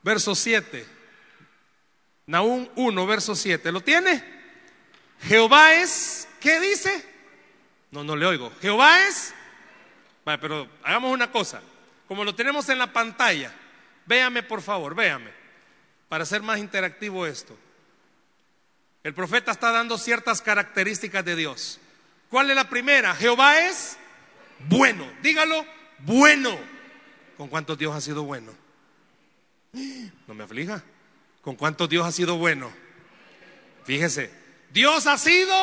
[0.03, 0.85] verso 7.
[2.25, 3.71] Nahum 1, verso 7.
[3.71, 4.21] ¿Lo tiene?
[5.21, 7.05] Jehová es, ¿qué dice?
[7.89, 8.51] No, no le oigo.
[8.61, 9.33] Jehová es,
[10.23, 11.61] pero hagamos una cosa.
[12.07, 13.53] Como lo tenemos en la pantalla,
[14.05, 15.31] véame por favor, véame,
[16.09, 17.57] para hacer más interactivo esto.
[19.03, 21.79] El profeta está dando ciertas características de Dios.
[22.29, 23.15] ¿Cuál es la primera?
[23.15, 23.97] Jehová es
[24.67, 25.09] bueno.
[25.21, 25.65] Dígalo
[25.99, 26.57] bueno.
[27.37, 28.53] ¿Con cuántos Dios ha sido bueno?
[30.27, 30.83] No me aflija.
[31.41, 32.71] ¿Con cuántos Dios ha sido bueno?
[33.85, 34.31] Fíjese,
[34.69, 35.55] Dios ha sido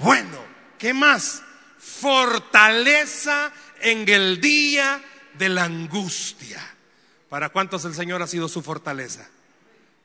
[0.00, 0.38] bueno.
[0.78, 1.42] ¿Qué más?
[1.78, 3.52] Fortaleza
[3.84, 5.00] en el día
[5.34, 6.60] de la angustia.
[7.28, 9.28] ¿Para cuántos el Señor ha sido su fortaleza?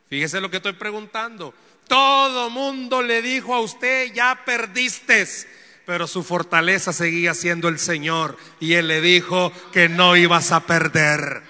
[0.10, 1.54] Fíjese lo que estoy preguntando.
[1.88, 5.26] Todo mundo le dijo a usted, ya perdiste
[5.90, 10.68] pero su fortaleza seguía siendo el Señor y Él le dijo que no ibas a
[10.68, 11.42] perder.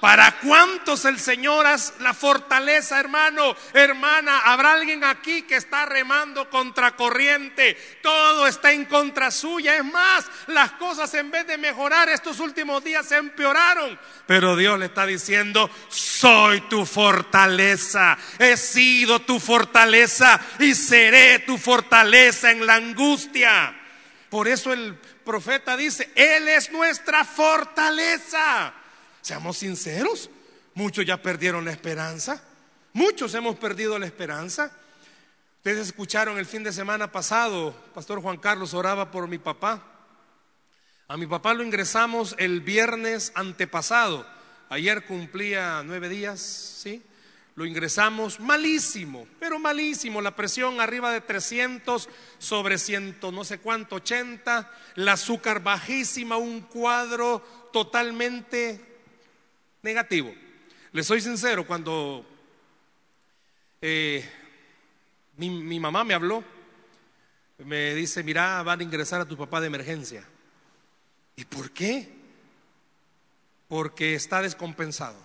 [0.00, 3.54] ¿Para cuántos el Señor es la fortaleza, hermano?
[3.74, 7.76] Hermana, habrá alguien aquí que está remando contra corriente.
[8.02, 9.76] Todo está en contra suya.
[9.76, 13.98] Es más, las cosas en vez de mejorar estos últimos días se empeoraron.
[14.26, 18.16] Pero Dios le está diciendo, soy tu fortaleza.
[18.38, 23.76] He sido tu fortaleza y seré tu fortaleza en la angustia.
[24.30, 28.72] Por eso el profeta dice, Él es nuestra fortaleza.
[29.30, 30.28] Seamos sinceros,
[30.74, 32.42] muchos ya perdieron la esperanza,
[32.92, 34.72] muchos hemos perdido la esperanza.
[35.58, 39.84] Ustedes escucharon el fin de semana pasado, Pastor Juan Carlos oraba por mi papá.
[41.06, 44.26] A mi papá lo ingresamos el viernes antepasado.
[44.68, 47.00] Ayer cumplía nueve días, ¿sí?
[47.54, 50.20] Lo ingresamos malísimo, pero malísimo.
[50.20, 54.72] La presión arriba de 300 sobre 100, no sé cuánto, 80.
[54.96, 58.89] La azúcar bajísima, un cuadro totalmente
[59.82, 60.34] negativo.
[60.92, 62.26] Le soy sincero, cuando
[63.80, 64.28] eh,
[65.36, 66.44] mi, mi mamá me habló,
[67.58, 70.24] me dice, mira, van a ingresar a tu papá de emergencia.
[71.36, 72.08] ¿Y por qué?
[73.68, 75.18] Porque está descompensado.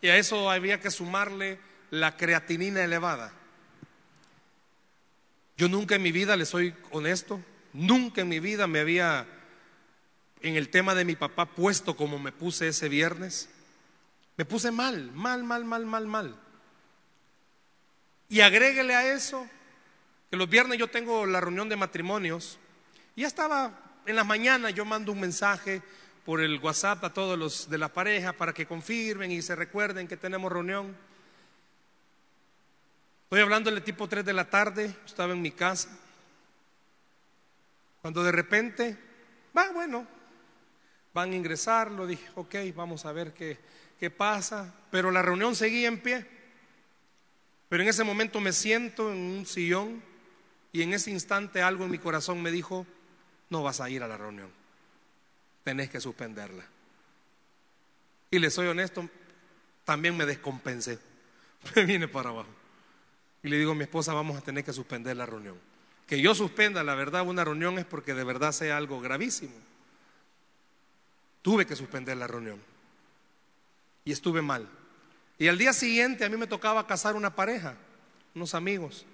[0.00, 1.58] Y a eso había que sumarle
[1.90, 3.32] la creatinina elevada.
[5.56, 7.40] Yo nunca en mi vida, le soy honesto,
[7.72, 9.26] nunca en mi vida me había
[10.42, 13.48] en el tema de mi papá puesto como me puse ese viernes.
[14.36, 16.36] Me puse mal, mal, mal, mal, mal, mal.
[18.28, 19.48] Y agréguele a eso
[20.30, 22.58] que los viernes yo tengo la reunión de matrimonios.
[23.14, 25.82] Y ya estaba en la mañana, yo mando un mensaje
[26.24, 30.08] por el WhatsApp a todos los de la pareja para que confirmen y se recuerden
[30.08, 30.96] que tenemos reunión.
[33.24, 35.88] Estoy hablándole tipo 3 de la tarde, estaba en mi casa.
[38.02, 38.96] Cuando de repente,
[39.56, 40.06] va, bueno,
[41.14, 43.58] van a ingresar, lo dije, ok, vamos a ver qué,
[43.98, 44.74] qué pasa.
[44.90, 46.26] Pero la reunión seguía en pie.
[47.68, 50.02] Pero en ese momento me siento en un sillón
[50.72, 52.86] y en ese instante algo en mi corazón me dijo,
[53.50, 54.50] no vas a ir a la reunión,
[55.64, 56.64] tenés que suspenderla.
[58.30, 59.08] Y le soy honesto,
[59.84, 60.98] también me descompensé,
[61.74, 62.50] me vine para abajo.
[63.42, 65.58] Y le digo a mi esposa, vamos a tener que suspender la reunión.
[66.06, 69.54] Que yo suspenda, la verdad, una reunión es porque de verdad sea algo gravísimo.
[71.42, 72.60] Tuve que suspender la reunión.
[74.06, 74.66] Y estuve mal.
[75.36, 77.74] Y al día siguiente a mí me tocaba casar una pareja,
[78.34, 79.04] unos amigos.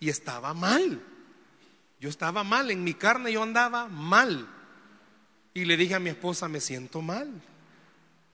[0.00, 1.02] Y estaba mal.
[2.00, 4.48] Yo estaba mal, en mi carne yo andaba mal.
[5.52, 7.28] Y le dije a mi esposa, me siento mal.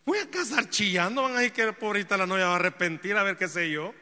[0.05, 3.23] Voy a casar chillando, van a decir que pobrecita la novia va a arrepentir, a
[3.23, 3.95] ver qué sé yo.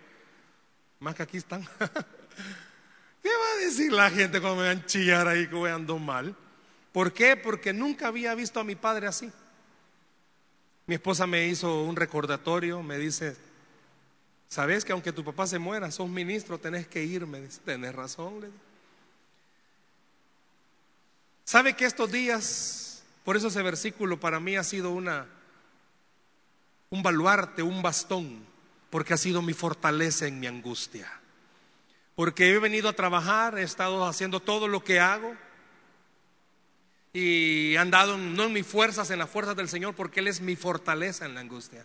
[0.99, 1.63] Más que aquí están.
[3.23, 5.99] ¿Qué va a decir la gente cuando me van a chillar ahí que voy ando
[6.01, 6.35] mal?
[6.91, 7.37] ¿Por qué?
[7.37, 9.31] Porque nunca había visto a mi padre así.
[10.87, 13.37] Mi esposa me hizo un recordatorio, me dice,
[14.53, 17.41] Sabes que aunque tu papá se muera, sos ministro, tenés que irme.
[17.41, 18.43] Dice, tenés razón.
[18.43, 18.51] Le
[21.43, 25.27] ¿Sabe que estos días, por eso ese versículo para mí ha sido una,
[26.91, 28.45] un baluarte, un bastón,
[28.91, 31.11] porque ha sido mi fortaleza en mi angustia?
[32.15, 35.35] Porque he venido a trabajar, he estado haciendo todo lo que hago
[37.13, 40.41] y he andado no en mis fuerzas, en las fuerzas del Señor, porque Él es
[40.41, 41.85] mi fortaleza en la angustia.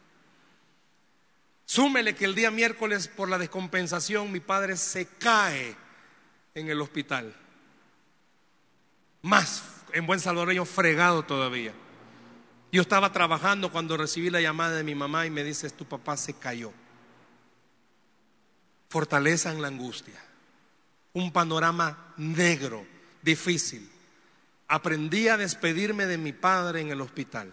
[1.65, 5.75] Súmele que el día miércoles por la descompensación mi padre se cae
[6.55, 7.35] en el hospital.
[9.21, 11.73] Más en buen salvadoreño fregado todavía.
[12.71, 16.15] Yo estaba trabajando cuando recibí la llamada de mi mamá y me dice, tu papá
[16.15, 16.71] se cayó.
[18.89, 20.21] Fortaleza en la angustia.
[21.11, 22.85] Un panorama negro,
[23.21, 23.89] difícil.
[24.67, 27.51] Aprendí a despedirme de mi padre en el hospital.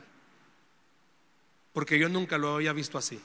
[1.73, 3.21] Porque yo nunca lo había visto así.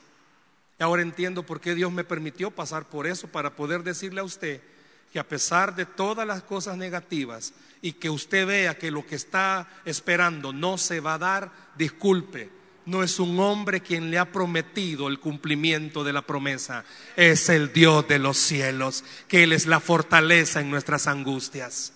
[0.80, 4.62] Ahora entiendo por qué Dios me permitió pasar por eso para poder decirle a usted
[5.12, 9.16] que a pesar de todas las cosas negativas y que usted vea que lo que
[9.16, 12.50] está esperando no se va a dar, disculpe,
[12.86, 17.74] no es un hombre quien le ha prometido el cumplimiento de la promesa, es el
[17.74, 21.94] Dios de los cielos, que Él es la fortaleza en nuestras angustias.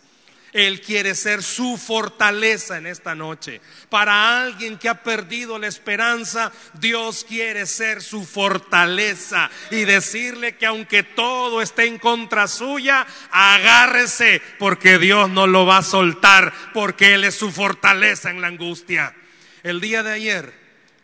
[0.53, 3.59] Él quiere ser su fortaleza en esta noche.
[3.89, 10.67] Para alguien que ha perdido la esperanza, Dios quiere ser su fortaleza y decirle que
[10.67, 17.15] aunque todo esté en contra suya, agárrese porque Dios no lo va a soltar porque
[17.15, 19.15] Él es su fortaleza en la angustia.
[19.63, 20.53] El día de ayer,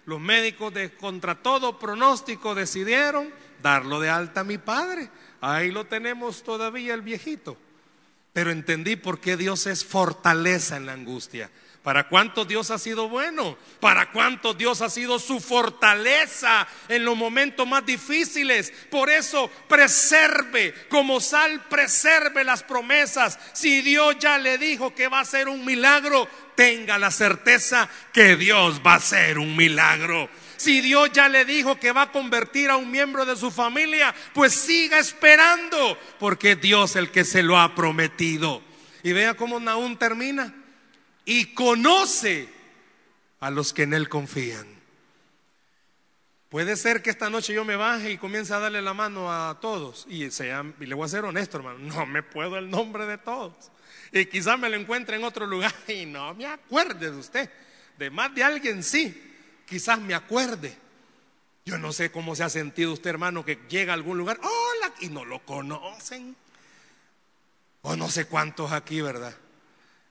[0.06, 3.34] los médicos de contra todo pronóstico decidieron
[3.64, 5.10] darlo de alta a mi padre.
[5.42, 7.58] Ahí lo tenemos todavía el viejito
[8.34, 11.50] pero entendí por qué Dios es fortaleza en la angustia.
[11.84, 13.58] ¿Para cuánto Dios ha sido bueno?
[13.80, 18.74] ¿Para cuánto Dios ha sido su fortaleza en los momentos más difíciles?
[18.92, 23.40] Por eso preserve, como sal, preserve las promesas.
[23.54, 28.36] Si Dios ya le dijo que va a ser un milagro, tenga la certeza que
[28.36, 30.30] Dios va a ser un milagro.
[30.60, 34.14] Si Dios ya le dijo que va a convertir a un miembro de su familia,
[34.34, 38.62] pues siga esperando, porque Dios es el que se lo ha prometido.
[39.02, 40.54] Y vea cómo Naúm termina.
[41.24, 42.50] Y conoce
[43.40, 44.68] a los que en él confían.
[46.50, 49.62] Puede ser que esta noche yo me baje y comience a darle la mano a
[49.62, 50.08] todos.
[50.10, 51.80] Y, sea, y le voy a ser honesto, hermano.
[51.80, 53.72] No me puedo el nombre de todos.
[54.12, 57.50] Y quizás me lo encuentre en otro lugar y no me acuerde de usted.
[57.98, 59.28] De más de alguien sí
[59.70, 60.76] quizás me acuerde.
[61.66, 64.94] Yo no sé cómo se ha sentido usted, hermano, que llega a algún lugar, hola,
[65.02, 66.36] y no lo conocen.
[67.84, 69.36] O no sé cuántos aquí, ¿verdad?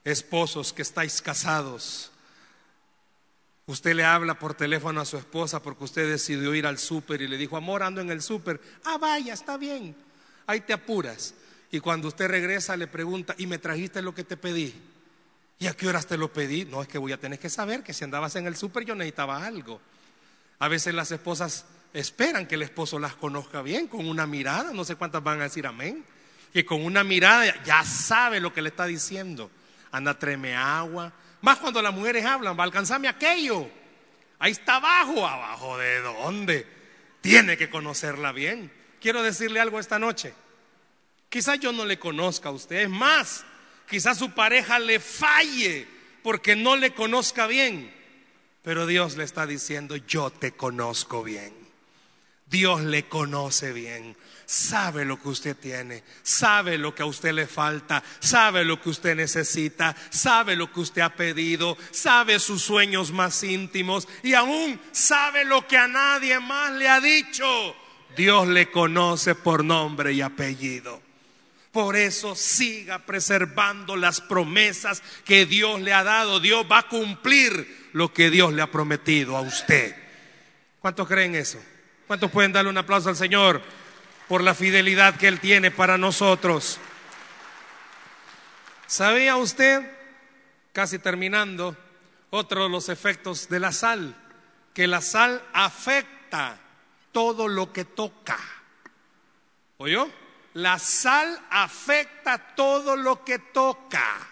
[0.05, 2.11] Esposos que estáis casados.
[3.65, 7.27] Usted le habla por teléfono a su esposa porque usted decidió ir al súper y
[7.27, 8.59] le dijo, amor, ando en el súper.
[8.85, 9.95] Ah, vaya, está bien.
[10.47, 11.35] Ahí te apuras.
[11.69, 14.73] Y cuando usted regresa le pregunta, ¿y me trajiste lo que te pedí?
[15.59, 16.63] ¿Y a qué horas te lo pedí?
[16.63, 18.95] No, es que voy a tener que saber que si andabas en el súper yo
[18.95, 19.81] necesitaba algo.
[20.57, 24.85] A veces las esposas esperan que el esposo las conozca bien con una mirada, no
[24.85, 26.05] sé cuántas van a decir amén,
[26.53, 29.51] que con una mirada ya sabe lo que le está diciendo.
[29.91, 31.11] Anda, treme agua.
[31.41, 33.69] Más cuando las mujeres hablan, va a alcanzarme aquello.
[34.39, 36.67] Ahí está abajo, abajo de dónde.
[37.19, 38.71] Tiene que conocerla bien.
[39.01, 40.33] Quiero decirle algo esta noche.
[41.27, 43.45] Quizás yo no le conozca a usted, más,
[43.89, 45.87] Quizás su pareja le falle
[46.21, 47.93] porque no le conozca bien.
[48.61, 51.53] Pero Dios le está diciendo, yo te conozco bien.
[52.45, 54.15] Dios le conoce bien.
[54.45, 58.89] Sabe lo que usted tiene, sabe lo que a usted le falta, sabe lo que
[58.89, 64.79] usted necesita, sabe lo que usted ha pedido, sabe sus sueños más íntimos y aún
[64.91, 67.75] sabe lo que a nadie más le ha dicho.
[68.17, 71.08] Dios le conoce por nombre y apellido.
[71.71, 76.39] Por eso siga preservando las promesas que Dios le ha dado.
[76.39, 79.95] Dios va a cumplir lo que Dios le ha prometido a usted.
[80.79, 81.61] ¿Cuántos creen eso?
[82.07, 83.61] ¿Cuántos pueden darle un aplauso al Señor
[84.27, 86.79] por la fidelidad que Él tiene para nosotros?
[88.87, 89.87] ¿Sabía usted,
[90.73, 91.77] casi terminando,
[92.31, 94.15] otro de los efectos de la sal?
[94.73, 96.57] Que la sal afecta
[97.11, 98.39] todo lo que toca.
[99.77, 100.09] ¿Oyó?
[100.53, 104.27] La sal afecta todo lo que toca.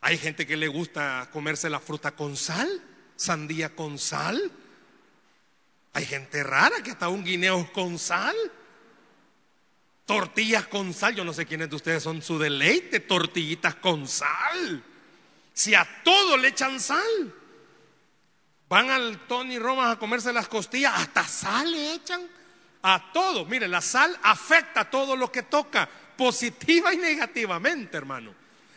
[0.00, 2.68] Hay gente que le gusta comerse la fruta con sal,
[3.16, 4.52] sandía con sal.
[5.94, 8.36] Hay gente rara que hasta un guineo con sal.
[10.04, 14.84] Tortillas con sal, yo no sé quiénes de ustedes son su deleite, tortillitas con sal.
[15.54, 17.34] Si a todo le echan sal.
[18.68, 22.28] Van al Tony Romas a comerse las costillas, hasta sal le echan.
[22.86, 23.46] A todo.
[23.46, 28.34] Mire, la sal afecta a todo lo que toca, positiva y negativamente, hermano.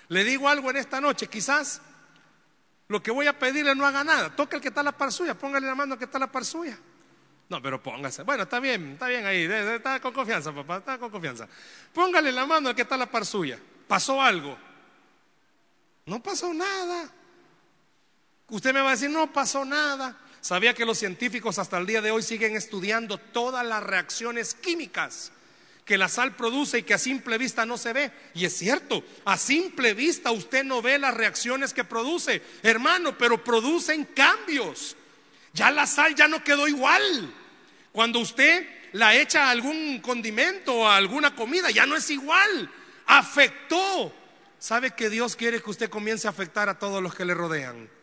[0.07, 1.81] Le digo algo en esta noche, quizás
[2.87, 4.33] lo que voy a pedirle no haga nada.
[4.33, 6.21] Toca el que está a la par suya, póngale la mano al que está a
[6.21, 6.79] la par suya.
[7.49, 8.23] No, pero póngase.
[8.23, 9.43] Bueno, está bien, está bien ahí.
[9.43, 11.47] Está con confianza, papá, está con confianza.
[11.93, 13.59] Póngale la mano al que está a la par suya.
[13.89, 14.57] ¿Pasó algo?
[16.05, 17.09] No pasó nada.
[18.47, 20.17] Usted me va a decir, no pasó nada.
[20.47, 25.33] ¿Sabía que los científicos hasta el día de hoy siguen estudiando todas las reacciones químicas
[25.83, 28.13] que la sal produce y que a simple vista no se ve?
[28.33, 33.43] Y es cierto, a simple vista usted no ve las reacciones que produce, hermano, pero
[33.43, 34.95] producen cambios.
[35.51, 37.35] Ya la sal ya no quedó igual.
[37.91, 42.71] Cuando usted la echa a algún condimento o a alguna comida, ya no es igual.
[43.05, 44.13] Afectó.
[44.59, 47.96] ¿Sabe que Dios quiere que usted comience a afectar a todos los que le rodean?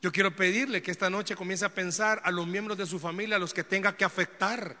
[0.00, 3.36] Yo quiero pedirle que esta noche comience a pensar a los miembros de su familia,
[3.36, 4.76] a los que tenga que afectar.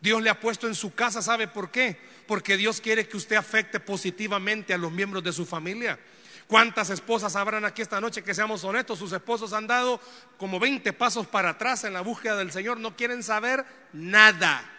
[0.00, 1.98] Dios le ha puesto en su casa, ¿sabe por qué?
[2.26, 5.98] Porque Dios quiere que usted afecte positivamente a los miembros de su familia.
[6.46, 8.98] ¿Cuántas esposas habrán aquí esta noche que seamos honestos?
[8.98, 10.00] Sus esposos han dado
[10.38, 14.72] como 20 pasos para atrás en la búsqueda del Señor, no quieren saber nada.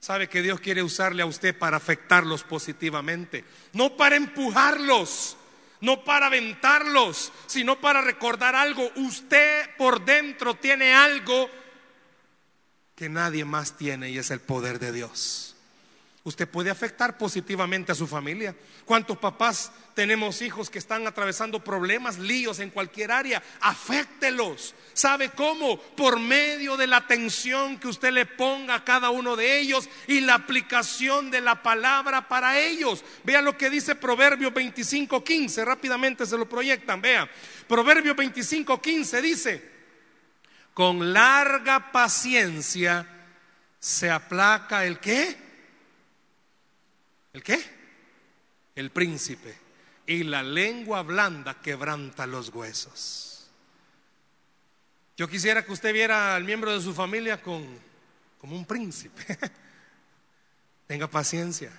[0.00, 5.36] Sabe que Dios quiere usarle a usted para afectarlos positivamente, no para empujarlos
[5.82, 8.90] no para aventarlos, sino para recordar algo.
[8.96, 11.50] Usted por dentro tiene algo
[12.94, 15.56] que nadie más tiene y es el poder de Dios.
[16.24, 18.54] Usted puede afectar positivamente a su familia.
[18.84, 23.42] ¿Cuántos papás tenemos hijos que están atravesando problemas, líos en cualquier área?
[23.60, 24.74] Aféctelos.
[24.92, 25.78] ¿Sabe cómo?
[25.80, 30.20] Por medio de la atención que usted le ponga a cada uno de ellos y
[30.20, 33.04] la aplicación de la palabra para ellos.
[33.24, 35.64] Vea lo que dice Proverbio 25:15.
[35.64, 37.00] Rápidamente se lo proyectan.
[37.00, 37.30] Vea.
[37.68, 39.70] Proverbio 25:15 dice:
[40.74, 43.06] Con larga paciencia
[43.78, 45.36] se aplaca el qué?
[47.32, 47.58] ¿El qué?
[48.74, 49.61] El príncipe.
[50.06, 53.50] Y la lengua blanda quebranta los huesos.
[55.16, 57.66] Yo quisiera que usted viera al miembro de su familia con,
[58.40, 59.38] como un príncipe.
[60.86, 61.70] Tenga paciencia.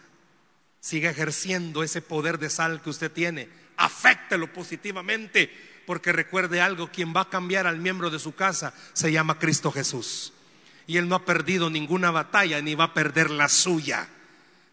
[0.80, 3.50] Siga ejerciendo ese poder de sal que usted tiene.
[3.78, 5.52] Afectelo positivamente.
[5.86, 9.72] Porque recuerde algo, quien va a cambiar al miembro de su casa se llama Cristo
[9.72, 10.34] Jesús.
[10.88, 14.08] Y Él no ha perdido ninguna batalla ni va a perder la suya.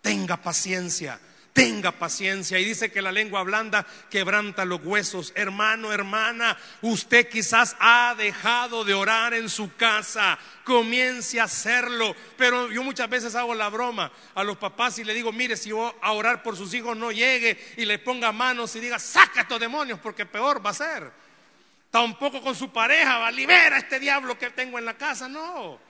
[0.03, 1.21] Tenga paciencia,
[1.53, 2.59] tenga paciencia.
[2.59, 5.33] Y dice que la lengua blanda quebranta los huesos.
[5.35, 10.39] Hermano, hermana, usted quizás ha dejado de orar en su casa.
[10.65, 12.15] Comience a hacerlo.
[12.37, 15.71] Pero yo muchas veces hago la broma a los papás y le digo, mire, si
[15.71, 19.43] yo a orar por sus hijos no llegue y le ponga manos y diga, saca
[19.43, 21.13] estos demonios porque peor va a ser.
[21.91, 25.29] Tampoco con su pareja va, libera este diablo que tengo en la casa.
[25.29, 25.89] No.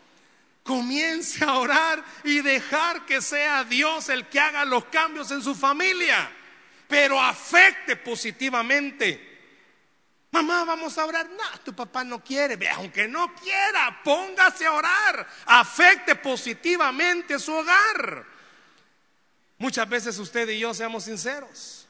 [0.63, 5.55] Comience a orar y dejar que sea Dios el que haga los cambios en su
[5.55, 6.31] familia,
[6.87, 9.29] pero afecte positivamente.
[10.33, 11.29] Mamá, vamos a orar.
[11.29, 12.69] No, tu papá no quiere.
[12.71, 15.27] Aunque no quiera, póngase a orar.
[15.47, 18.27] Afecte positivamente su hogar.
[19.59, 21.87] Muchas veces usted y yo, seamos sinceros,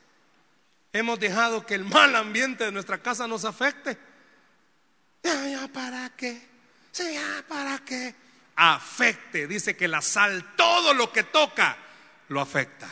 [0.93, 3.97] hemos dejado que el mal ambiente de nuestra casa nos afecte.
[5.23, 6.49] Ya, ¿para qué?
[6.91, 8.13] Sí, ya, ¿para qué?
[8.61, 9.47] Afecte.
[9.47, 11.79] Dice que la sal, todo lo que toca,
[12.29, 12.89] lo afecta.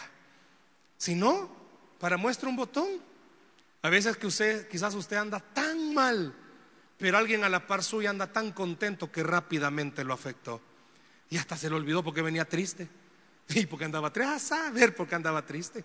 [0.97, 1.55] Si no,
[2.01, 2.89] para muestra un botón.
[3.83, 6.35] A veces que usted, quizás usted anda tan mal,
[6.97, 10.61] pero alguien a la par suya anda tan contento que rápidamente lo afectó.
[11.31, 12.89] Y hasta se le olvidó porque venía triste.
[13.51, 15.85] Y porque andaba triste, a saber por qué andaba triste.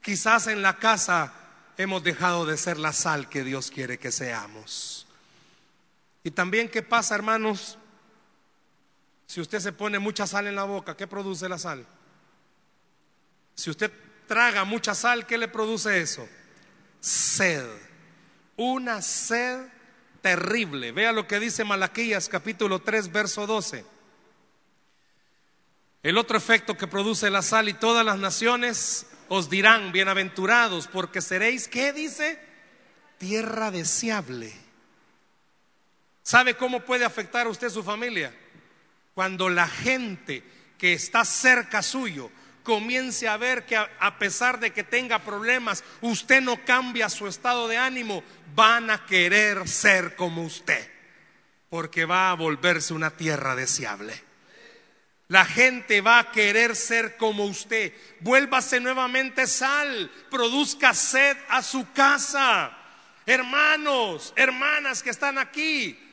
[0.00, 1.32] Quizás en la casa
[1.76, 5.06] hemos dejado de ser la sal que Dios quiere que seamos.
[6.24, 7.78] Y también, ¿qué pasa, hermanos?
[9.28, 11.84] Si usted se pone mucha sal en la boca, ¿qué produce la sal?
[13.54, 13.92] Si usted
[14.26, 16.26] traga mucha sal, ¿qué le produce eso?
[16.98, 17.66] Sed.
[18.56, 19.66] Una sed
[20.22, 20.92] terrible.
[20.92, 23.84] Vea lo que dice Malaquías capítulo 3, verso 12.
[26.02, 31.20] El otro efecto que produce la sal y todas las naciones os dirán, bienaventurados, porque
[31.20, 32.40] seréis, ¿qué dice?
[33.18, 34.54] Tierra deseable.
[36.22, 38.34] ¿Sabe cómo puede afectar a usted su familia?
[39.18, 40.44] Cuando la gente
[40.78, 42.30] que está cerca suyo
[42.62, 47.66] comience a ver que a, pesar de que tenga problemas, usted no cambia su estado
[47.66, 48.22] de ánimo,
[48.54, 50.88] van a querer ser como usted,
[51.68, 54.14] porque va a volverse una tierra deseable.
[55.26, 57.92] La gente va a querer ser como usted.
[58.20, 62.70] Vuélvase nuevamente sal, produzca sed a su casa.
[63.26, 66.07] Hermanos, hermanas que están aquí,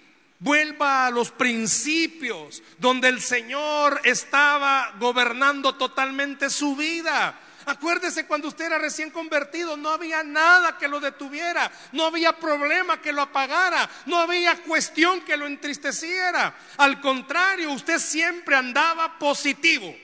[0.45, 7.39] vuelva a los principios donde el Señor estaba gobernando totalmente su vida.
[7.65, 13.01] Acuérdese cuando usted era recién convertido, no había nada que lo detuviera, no había problema
[13.01, 16.55] que lo apagara, no había cuestión que lo entristeciera.
[16.77, 19.95] Al contrario, usted siempre andaba positivo.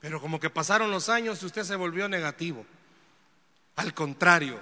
[0.00, 2.66] Pero como que pasaron los años y usted se volvió negativo.
[3.76, 4.60] Al contrario,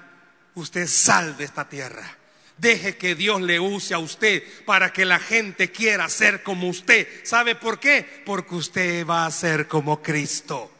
[0.55, 2.20] usted sal de esta tierra.
[2.61, 7.09] Deje que Dios le use a usted para que la gente quiera ser como usted.
[7.25, 8.23] ¿Sabe por qué?
[8.27, 10.71] Porque usted va a ser como Cristo.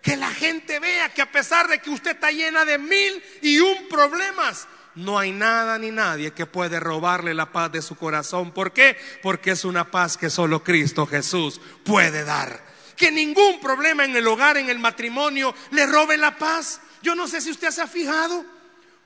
[0.00, 3.58] Que la gente vea que a pesar de que usted está llena de mil y
[3.58, 8.52] un problemas, no hay nada ni nadie que puede robarle la paz de su corazón.
[8.52, 8.96] ¿Por qué?
[9.20, 12.64] Porque es una paz que solo Cristo Jesús puede dar.
[12.96, 16.80] Que ningún problema en el hogar, en el matrimonio, le robe la paz.
[17.02, 18.53] Yo no sé si usted se ha fijado.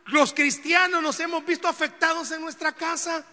[0.08, 3.24] Los cristianos nos hemos visto afectados en nuestra casa.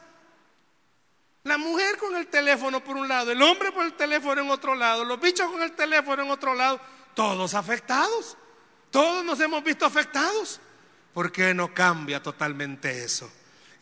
[1.44, 4.76] La mujer con el teléfono por un lado, el hombre por el teléfono en otro
[4.76, 6.82] lado, los bichos con el teléfono en otro lado
[7.16, 8.38] todos afectados.
[8.92, 10.60] Todos nos hemos visto afectados.
[11.14, 13.32] ¿Por qué no cambia totalmente eso?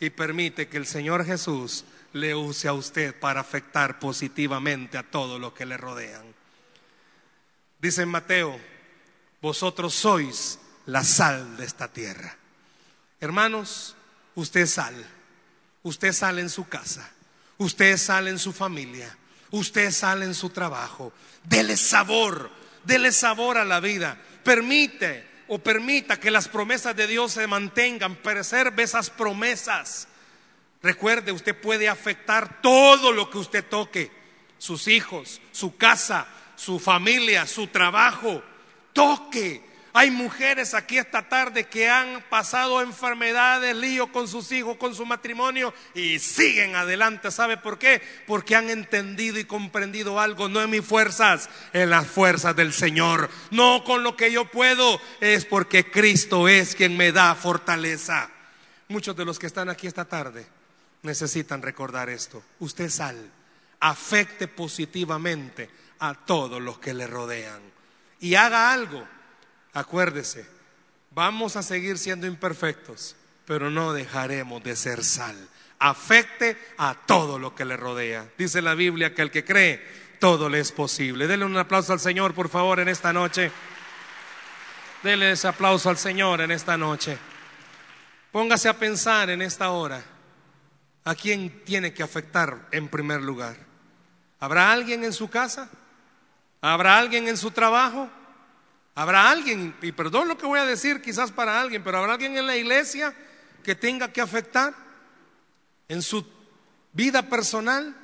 [0.00, 5.38] Y permite que el Señor Jesús le use a usted para afectar positivamente a todo
[5.38, 6.34] lo que le rodean.
[7.80, 8.58] Dice Mateo,
[9.42, 12.36] vosotros sois la sal de esta tierra.
[13.24, 13.96] Hermanos,
[14.34, 14.94] usted sal.
[15.82, 17.10] Usted sale en su casa.
[17.58, 19.16] Usted sale en su familia.
[19.50, 21.12] Usted sale en su trabajo.
[21.44, 22.50] Dele sabor
[22.84, 24.16] dele sabor a la vida.
[24.42, 30.08] Permite o permita que las promesas de Dios se mantengan, preserve esas promesas.
[30.82, 34.10] Recuerde, usted puede afectar todo lo que usted toque,
[34.58, 38.42] sus hijos, su casa, su familia, su trabajo.
[38.92, 39.62] Toque,
[39.96, 45.06] hay mujeres aquí esta tarde que han pasado enfermedades, lío con sus hijos, con su
[45.06, 47.30] matrimonio y siguen adelante.
[47.30, 48.02] ¿Sabe por qué?
[48.26, 50.48] Porque han entendido y comprendido algo.
[50.48, 53.30] No en mis fuerzas, en las fuerzas del Señor.
[53.52, 58.28] No con lo que yo puedo, es porque Cristo es quien me da fortaleza.
[58.88, 60.44] Muchos de los que están aquí esta tarde
[61.02, 62.42] necesitan recordar esto.
[62.58, 63.30] Usted sal,
[63.78, 65.70] afecte positivamente
[66.00, 67.62] a todos los que le rodean
[68.18, 69.14] y haga algo
[69.74, 70.46] Acuérdese,
[71.10, 75.36] vamos a seguir siendo imperfectos, pero no dejaremos de ser sal.
[75.80, 78.26] Afecte a todo lo que le rodea.
[78.38, 79.84] Dice la Biblia que al que cree,
[80.20, 81.26] todo le es posible.
[81.26, 83.50] Denle un aplauso al Señor, por favor, en esta noche.
[85.02, 87.18] Denle ese aplauso al Señor en esta noche.
[88.32, 90.02] Póngase a pensar en esta hora
[91.04, 93.56] a quién tiene que afectar en primer lugar.
[94.40, 95.68] ¿Habrá alguien en su casa?
[96.60, 98.08] ¿Habrá alguien en su trabajo?
[98.94, 102.36] Habrá alguien, y perdón lo que voy a decir quizás para alguien, pero habrá alguien
[102.36, 103.14] en la iglesia
[103.64, 104.72] que tenga que afectar
[105.88, 106.24] en su
[106.92, 107.96] vida personal.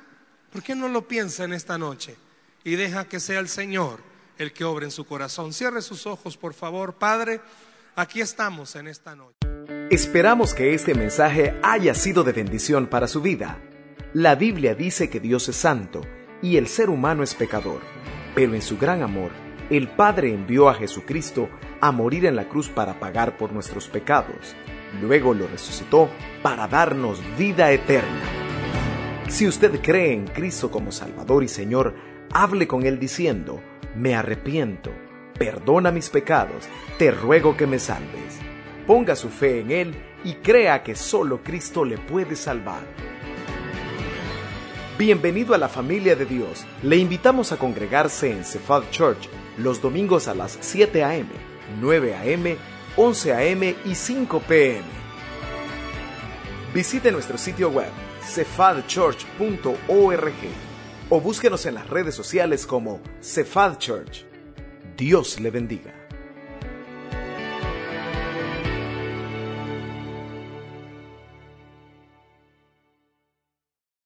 [0.51, 2.17] ¿Por qué no lo piensa en esta noche
[2.65, 4.01] y deja que sea el Señor
[4.37, 5.53] el que obre en su corazón?
[5.53, 7.39] Cierre sus ojos, por favor, Padre.
[7.95, 9.37] Aquí estamos en esta noche.
[9.89, 13.61] Esperamos que este mensaje haya sido de bendición para su vida.
[14.13, 16.01] La Biblia dice que Dios es santo
[16.41, 17.81] y el ser humano es pecador,
[18.35, 19.31] pero en su gran amor,
[19.77, 21.47] el Padre envió a Jesucristo
[21.79, 24.53] a morir en la cruz para pagar por nuestros pecados.
[25.01, 26.09] Luego lo resucitó
[26.43, 28.21] para darnos vida eterna.
[29.29, 31.95] Si usted cree en Cristo como Salvador y Señor,
[32.33, 33.61] hable con Él diciendo,
[33.95, 34.91] me arrepiento,
[35.39, 36.67] perdona mis pecados,
[36.97, 38.39] te ruego que me salves.
[38.85, 39.95] Ponga su fe en Él
[40.25, 42.81] y crea que solo Cristo le puede salvar.
[44.97, 46.65] Bienvenido a la familia de Dios.
[46.83, 51.29] Le invitamos a congregarse en Cephal Church los domingos a las 7 a.m.,
[51.79, 52.57] 9 a.m.,
[52.95, 53.75] 11 a.m.
[53.85, 54.83] y 5 p.m.
[56.73, 57.91] Visite nuestro sitio web
[58.23, 60.33] cefadchurch.org
[61.09, 64.25] o búsquenos en las redes sociales como Cephal Church.
[64.95, 66.00] Dios le bendiga.